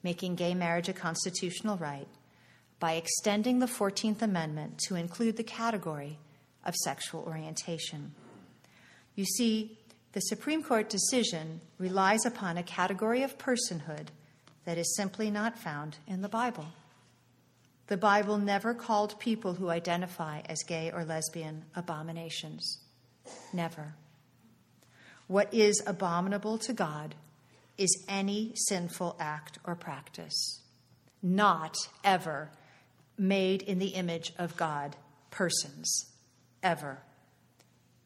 [0.04, 2.08] making gay marriage a constitutional right,
[2.80, 6.20] by extending the 14th Amendment to include the category
[6.66, 8.14] of sexual orientation.
[9.16, 9.80] You see,
[10.12, 14.08] the Supreme Court decision relies upon a category of personhood
[14.66, 16.66] that is simply not found in the Bible.
[17.88, 22.80] The Bible never called people who identify as gay or lesbian abominations.
[23.54, 23.94] Never.
[25.28, 27.16] What is abominable to God
[27.78, 30.62] is any sinful act or practice,
[31.22, 32.50] not ever
[33.18, 34.96] made in the image of God
[35.30, 36.12] persons,
[36.64, 37.00] ever.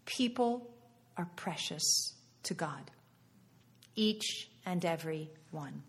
[0.05, 0.69] People
[1.17, 2.91] are precious to God,
[3.95, 5.83] each and every one.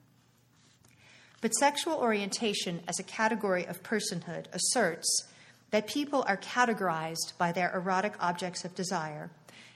[1.41, 5.09] But sexual orientation as a category of personhood asserts
[5.71, 9.31] that people are categorized by their erotic objects of desire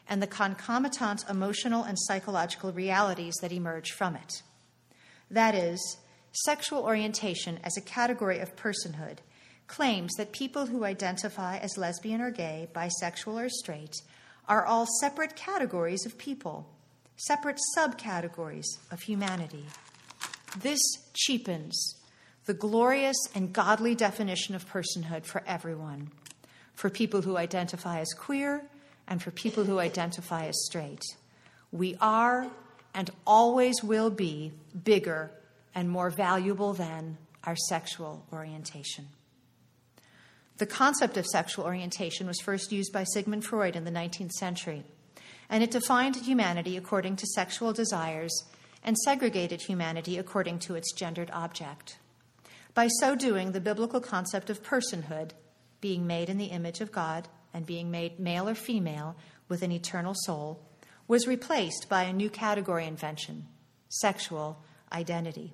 [0.09, 4.43] and the concomitant emotional and psychological realities that emerge from it.
[5.31, 5.97] That is,
[6.33, 9.19] sexual orientation as a category of personhood
[9.67, 13.95] claims that people who identify as lesbian or gay, bisexual or straight,
[14.47, 16.69] are all separate categories of people,
[17.17, 19.65] separate subcategories of humanity.
[20.61, 20.81] This
[21.13, 21.97] cheapens
[22.47, 26.11] the glorious and godly definition of personhood for everyone,
[26.75, 28.63] for people who identify as queer
[29.09, 31.03] and for people who identify as straight.
[31.73, 32.51] We are
[32.95, 34.53] and always will be
[34.85, 35.31] bigger
[35.75, 39.09] and more valuable than our sexual orientation.
[40.59, 44.85] The concept of sexual orientation was first used by Sigmund Freud in the 19th century,
[45.51, 48.45] and it defined humanity according to sexual desires
[48.85, 51.99] and segregated humanity according to its gendered object.
[52.75, 55.31] By so doing, the biblical concept of personhood,
[55.81, 59.17] being made in the image of God and being made male or female
[59.49, 60.61] with an eternal soul,
[61.07, 63.47] was replaced by a new category invention
[63.89, 64.59] sexual
[64.93, 65.53] identity.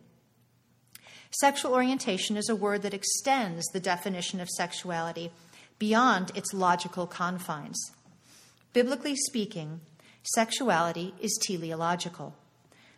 [1.40, 5.30] Sexual orientation is a word that extends the definition of sexuality
[5.78, 7.78] beyond its logical confines.
[8.72, 9.80] Biblically speaking,
[10.34, 12.34] sexuality is teleological.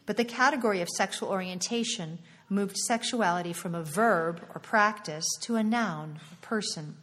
[0.06, 5.62] But the category of sexual orientation moved sexuality from a verb or practice to a
[5.62, 6.96] noun, a person.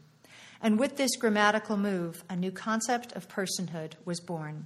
[0.61, 4.65] And with this grammatical move, a new concept of personhood was born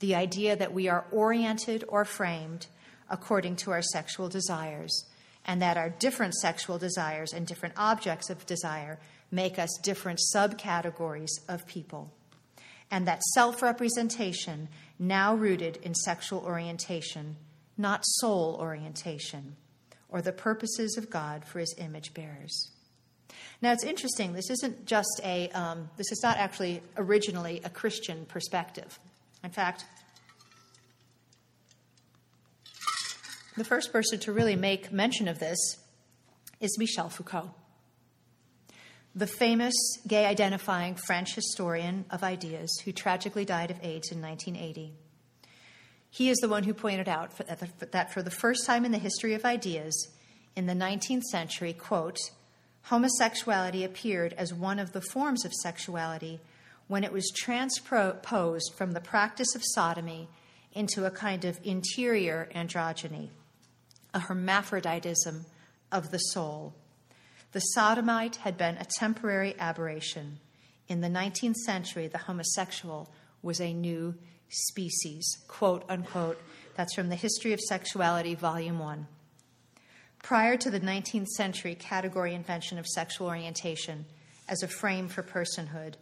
[0.00, 2.66] the idea that we are oriented or framed
[3.08, 5.06] according to our sexual desires,
[5.44, 8.98] and that our different sexual desires and different objects of desire
[9.30, 12.12] make us different subcategories of people.
[12.90, 17.36] And that self representation, now rooted in sexual orientation,
[17.76, 19.56] not soul orientation,
[20.08, 22.70] or the purposes of God for his image bearers.
[23.62, 28.26] Now it's interesting, this isn't just a, um, this is not actually originally a Christian
[28.26, 28.98] perspective.
[29.42, 29.84] In fact,
[33.56, 35.58] the first person to really make mention of this
[36.60, 37.50] is Michel Foucault,
[39.14, 39.74] the famous
[40.06, 44.92] gay identifying French historian of ideas who tragically died of AIDS in 1980.
[46.16, 47.32] He is the one who pointed out
[47.90, 50.08] that for the first time in the history of ideas,
[50.56, 52.16] in the 19th century, quote,
[52.84, 56.40] homosexuality appeared as one of the forms of sexuality
[56.88, 60.30] when it was transposed from the practice of sodomy
[60.72, 63.28] into a kind of interior androgyny,
[64.14, 65.44] a hermaphroditism
[65.92, 66.72] of the soul.
[67.52, 70.38] The sodomite had been a temporary aberration.
[70.88, 73.12] In the 19th century, the homosexual
[73.42, 74.14] was a new
[74.48, 76.40] species, quote unquote.
[76.76, 79.06] That's from the History of Sexuality, Volume 1.
[80.22, 84.04] Prior to the 19th century category invention of sexual orientation
[84.48, 85.94] as a frame for personhood,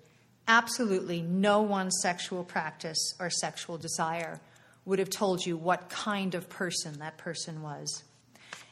[0.49, 4.40] absolutely no one sexual practice or sexual desire
[4.84, 8.03] would have told you what kind of person that person was.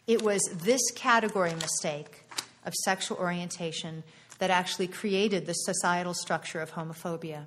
[0.07, 2.25] It was this category mistake
[2.65, 4.03] of sexual orientation
[4.39, 7.47] that actually created the societal structure of homophobia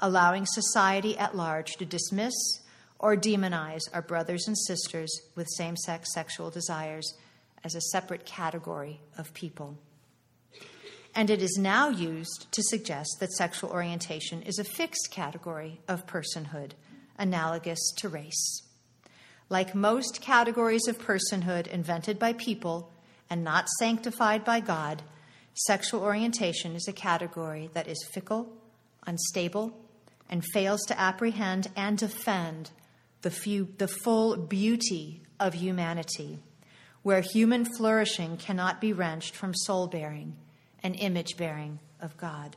[0.00, 2.34] allowing society at large to dismiss
[2.98, 7.14] or demonize our brothers and sisters with same sex sexual desires
[7.62, 9.78] as a separate category of people.
[11.14, 16.06] And it is now used to suggest that sexual orientation is a fixed category of
[16.06, 16.72] personhood,
[17.18, 18.62] analogous to race.
[19.48, 22.92] Like most categories of personhood invented by people
[23.28, 25.02] and not sanctified by God,
[25.54, 28.52] sexual orientation is a category that is fickle,
[29.06, 29.76] unstable,
[30.30, 32.70] and fails to apprehend and defend
[33.20, 36.38] the, few, the full beauty of humanity,
[37.02, 40.36] where human flourishing cannot be wrenched from soul bearing
[40.82, 42.56] and image bearing of God.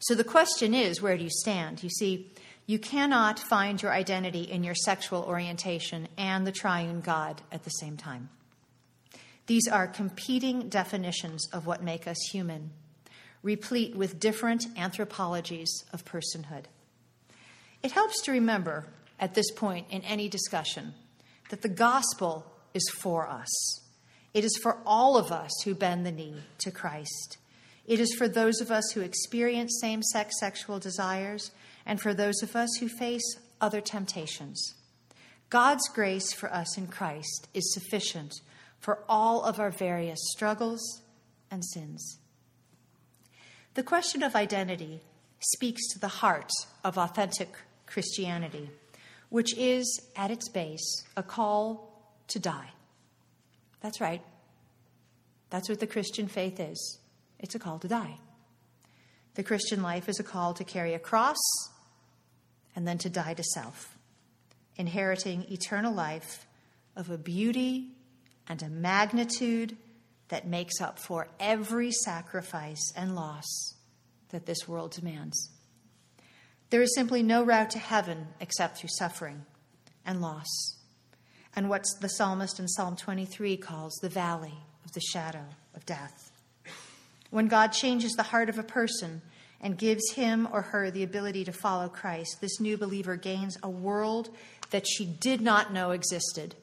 [0.00, 1.82] So the question is where do you stand?
[1.82, 2.30] You see,
[2.66, 7.70] you cannot find your identity in your sexual orientation and the triune God at the
[7.70, 8.28] same time.
[9.46, 12.70] These are competing definitions of what make us human
[13.42, 16.64] replete with different anthropologies of personhood.
[17.82, 18.86] It helps to remember
[19.20, 20.94] at this point in any discussion
[21.50, 22.44] that the gospel
[22.74, 23.48] is for us.
[24.34, 27.38] It is for all of us who bend the knee to Christ.
[27.86, 31.50] It is for those of us who experience same sex sexual desires
[31.86, 34.74] and for those of us who face other temptations.
[35.48, 38.34] God's grace for us in Christ is sufficient
[38.78, 41.02] for all of our various struggles,
[41.50, 42.17] and sins.
[43.74, 45.02] The question of identity
[45.40, 46.50] speaks to the heart
[46.84, 47.54] of authentic
[47.86, 48.70] Christianity,
[49.28, 52.70] which is, at its base, a call to die.
[53.80, 54.22] That's right.
[55.50, 56.98] That's what the Christian faith is
[57.38, 58.18] it's a call to die.
[59.34, 61.38] The Christian life is a call to carry a cross
[62.74, 63.96] and then to die to self,
[64.76, 66.46] inheriting eternal life
[66.96, 67.92] of a beauty
[68.48, 69.76] and a magnitude
[70.28, 73.74] that makes up for every sacrifice and loss
[74.30, 75.50] that this world demands.
[76.70, 79.46] There is simply no route to heaven except through suffering
[80.04, 80.76] and loss,
[81.56, 85.44] and what the psalmist in Psalm 23 calls the valley of the shadow
[85.74, 86.30] of death.
[87.30, 89.22] When God changes the heart of a person
[89.60, 93.68] and gives him or her the ability to follow Christ, this new believer gains a
[93.68, 94.30] world
[94.70, 96.54] that she did not know existed.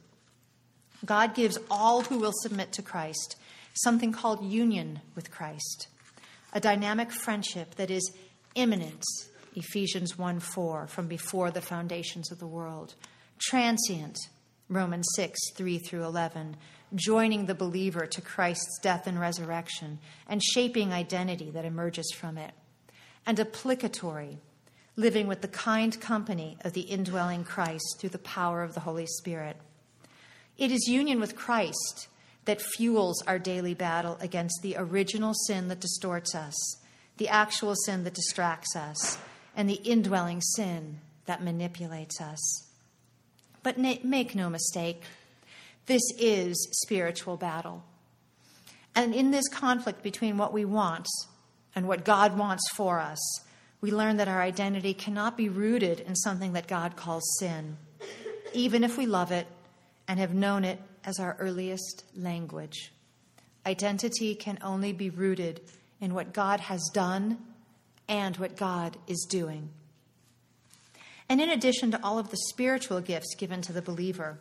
[1.04, 3.36] God gives all who will submit to Christ
[3.76, 5.88] something called union with Christ,
[6.54, 8.12] a dynamic friendship that is
[8.56, 9.04] immanent,
[9.56, 12.96] Ephesians 1 4, from before the foundations of the world,
[13.40, 14.18] transient,
[14.70, 16.56] Romans 6 3 through 11,
[16.96, 22.52] joining the believer to Christ's death and resurrection, and shaping identity that emerges from it.
[23.26, 24.38] And applicatory,
[24.96, 29.06] living with the kind company of the indwelling Christ through the power of the Holy
[29.06, 29.58] Spirit.
[30.58, 32.08] It is union with Christ
[32.46, 36.78] that fuels our daily battle against the original sin that distorts us,
[37.18, 39.18] the actual sin that distracts us,
[39.56, 42.68] and the indwelling sin that manipulates us.
[43.64, 45.02] But make no mistake,
[45.88, 47.84] this is spiritual battle.
[48.94, 51.08] And in this conflict between what we want
[51.74, 53.20] and what God wants for us,
[53.82, 57.78] we learn that our identity cannot be rooted in something that God calls sin,
[58.54, 59.48] even if we love it
[60.08, 62.92] and have known it as our earliest language.
[63.66, 65.62] Identity can only be rooted
[66.02, 67.38] in what God has done
[68.08, 69.70] and what God is doing.
[71.28, 74.38] And in addition to all of the spiritual gifts given to the believer,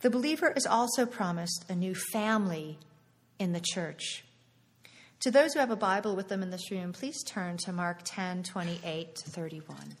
[0.00, 2.78] the believer is also promised a new family
[3.38, 4.24] in the church.
[5.20, 8.00] To those who have a Bible with them in this room, please turn to Mark
[8.04, 9.96] 10 28 to 31.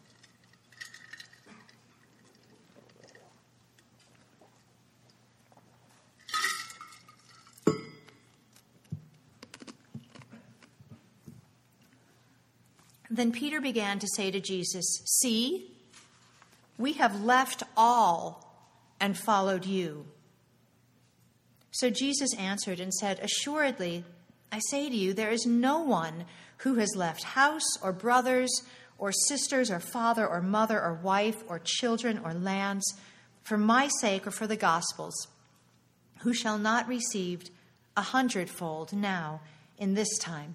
[13.10, 15.70] Then Peter began to say to Jesus, See,
[16.78, 18.58] we have left all
[19.00, 20.06] and followed you.
[21.70, 24.04] So Jesus answered and said, Assuredly,
[24.50, 26.24] I say to you, there is no one
[26.58, 28.50] who has left house or brothers
[28.98, 32.94] or sisters or father or mother or wife or children or lands
[33.42, 35.28] for my sake or for the gospel's,
[36.20, 37.44] who shall not receive
[37.96, 39.40] a hundredfold now
[39.78, 40.54] in this time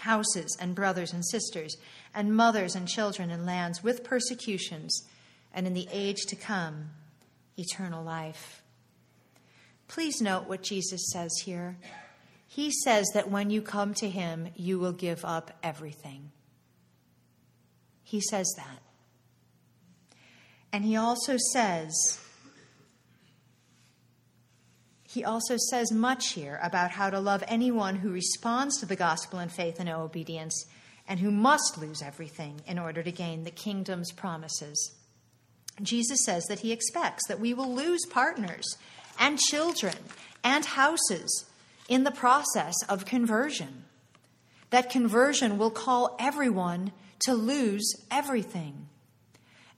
[0.00, 1.76] houses and brothers and sisters,
[2.14, 5.06] and mothers and children and lands with persecutions,
[5.54, 6.90] and in the age to come,
[7.56, 8.62] eternal life.
[9.88, 11.76] Please note what Jesus says here.
[12.46, 16.30] He says that when you come to Him, you will give up everything.
[18.02, 18.82] He says that.
[20.72, 22.20] And He also says,
[25.12, 29.40] he also says much here about how to love anyone who responds to the gospel
[29.40, 30.66] in faith and obedience
[31.08, 34.92] and who must lose everything in order to gain the kingdom's promises.
[35.82, 38.76] Jesus says that he expects that we will lose partners
[39.18, 39.96] and children
[40.44, 41.44] and houses
[41.88, 43.86] in the process of conversion.
[44.70, 46.92] That conversion will call everyone
[47.24, 48.86] to lose everything.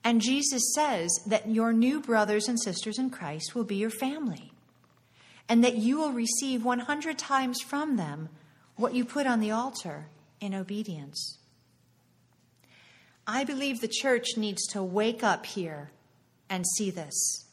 [0.04, 4.51] And Jesus says that your new brothers and sisters in Christ will be your family
[5.48, 8.28] and that you will receive 100 times from them
[8.76, 10.06] what you put on the altar
[10.40, 11.38] in obedience.
[13.26, 15.90] I believe the church needs to wake up here
[16.50, 17.46] and see this.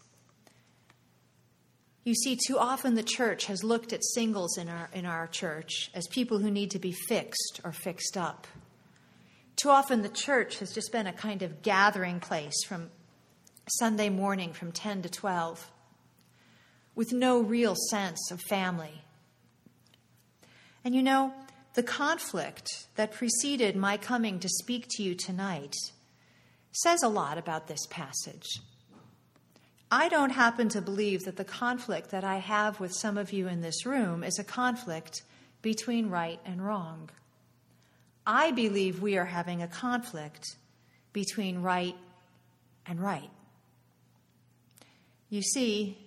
[2.03, 5.91] You see, too often the church has looked at singles in our, in our church
[5.93, 8.47] as people who need to be fixed or fixed up.
[9.57, 12.89] Too often the church has just been a kind of gathering place from
[13.77, 15.69] Sunday morning from 10 to 12
[16.99, 19.01] with no real sense of family.
[20.83, 21.33] And you know,
[21.75, 25.73] the conflict that preceded my coming to speak to you tonight
[26.73, 28.59] says a lot about this passage.
[29.89, 33.47] I don't happen to believe that the conflict that I have with some of you
[33.47, 35.23] in this room is a conflict
[35.61, 37.09] between right and wrong.
[38.27, 40.57] I believe we are having a conflict
[41.13, 41.95] between right
[42.85, 43.31] and right.
[45.29, 45.97] You see,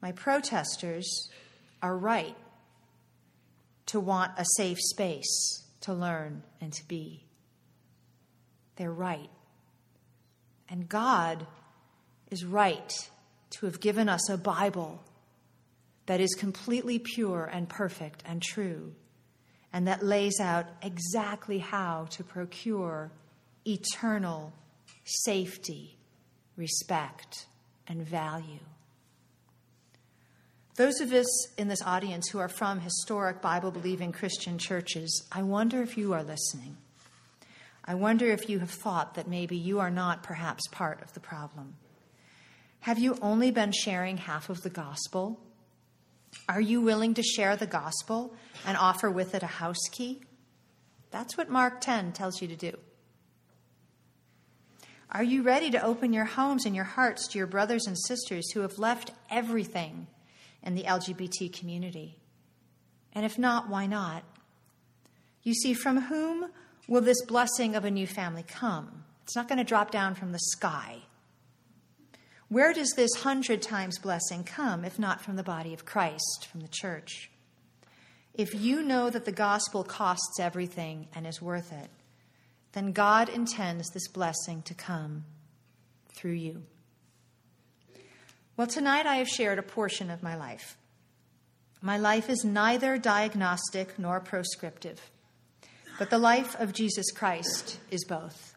[0.00, 1.30] my protesters
[1.82, 2.36] are right,
[3.86, 7.24] to want a safe space to learn and to be.
[8.76, 9.30] They're right.
[10.68, 11.46] And God
[12.30, 12.92] is right
[13.50, 15.02] to have given us a Bible
[16.06, 18.94] that is completely pure and perfect and true,
[19.72, 23.10] and that lays out exactly how to procure
[23.64, 24.52] eternal
[25.04, 25.96] safety,
[26.56, 27.46] respect,
[27.86, 28.60] and value.
[30.76, 35.42] Those of us in this audience who are from historic Bible believing Christian churches, I
[35.42, 36.76] wonder if you are listening.
[37.82, 41.20] I wonder if you have thought that maybe you are not perhaps part of the
[41.20, 41.76] problem.
[42.80, 45.40] Have you only been sharing half of the gospel?
[46.46, 48.34] Are you willing to share the gospel
[48.66, 50.20] and offer with it a house key?
[51.10, 52.76] That's what Mark 10 tells you to do.
[55.10, 58.50] Are you ready to open your homes and your hearts to your brothers and sisters
[58.52, 60.08] who have left everything
[60.62, 62.18] in the LGBT community?
[63.12, 64.24] And if not, why not?
[65.42, 66.50] You see, from whom
[66.88, 69.04] will this blessing of a new family come?
[69.24, 70.98] It's not going to drop down from the sky.
[72.48, 76.60] Where does this hundred times blessing come if not from the body of Christ, from
[76.60, 77.30] the church?
[78.34, 81.90] If you know that the gospel costs everything and is worth it,
[82.72, 85.24] then God intends this blessing to come
[86.12, 86.62] through you.
[88.56, 90.78] Well, tonight I have shared a portion of my life.
[91.82, 95.10] My life is neither diagnostic nor proscriptive,
[95.98, 98.56] but the life of Jesus Christ is both.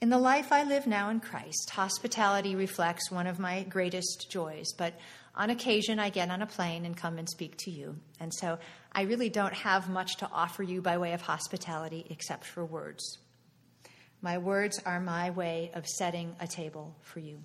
[0.00, 4.72] In the life I live now in Christ, hospitality reflects one of my greatest joys,
[4.78, 4.94] but
[5.34, 7.96] on occasion I get on a plane and come and speak to you.
[8.20, 8.60] And so
[8.92, 13.18] I really don't have much to offer you by way of hospitality except for words.
[14.22, 17.42] My words are my way of setting a table for you.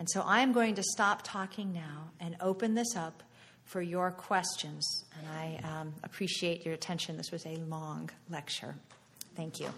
[0.00, 3.22] And so I am going to stop talking now and open this up
[3.64, 5.04] for your questions.
[5.18, 7.18] And I um, appreciate your attention.
[7.18, 8.76] This was a long lecture.
[9.36, 9.68] Thank you.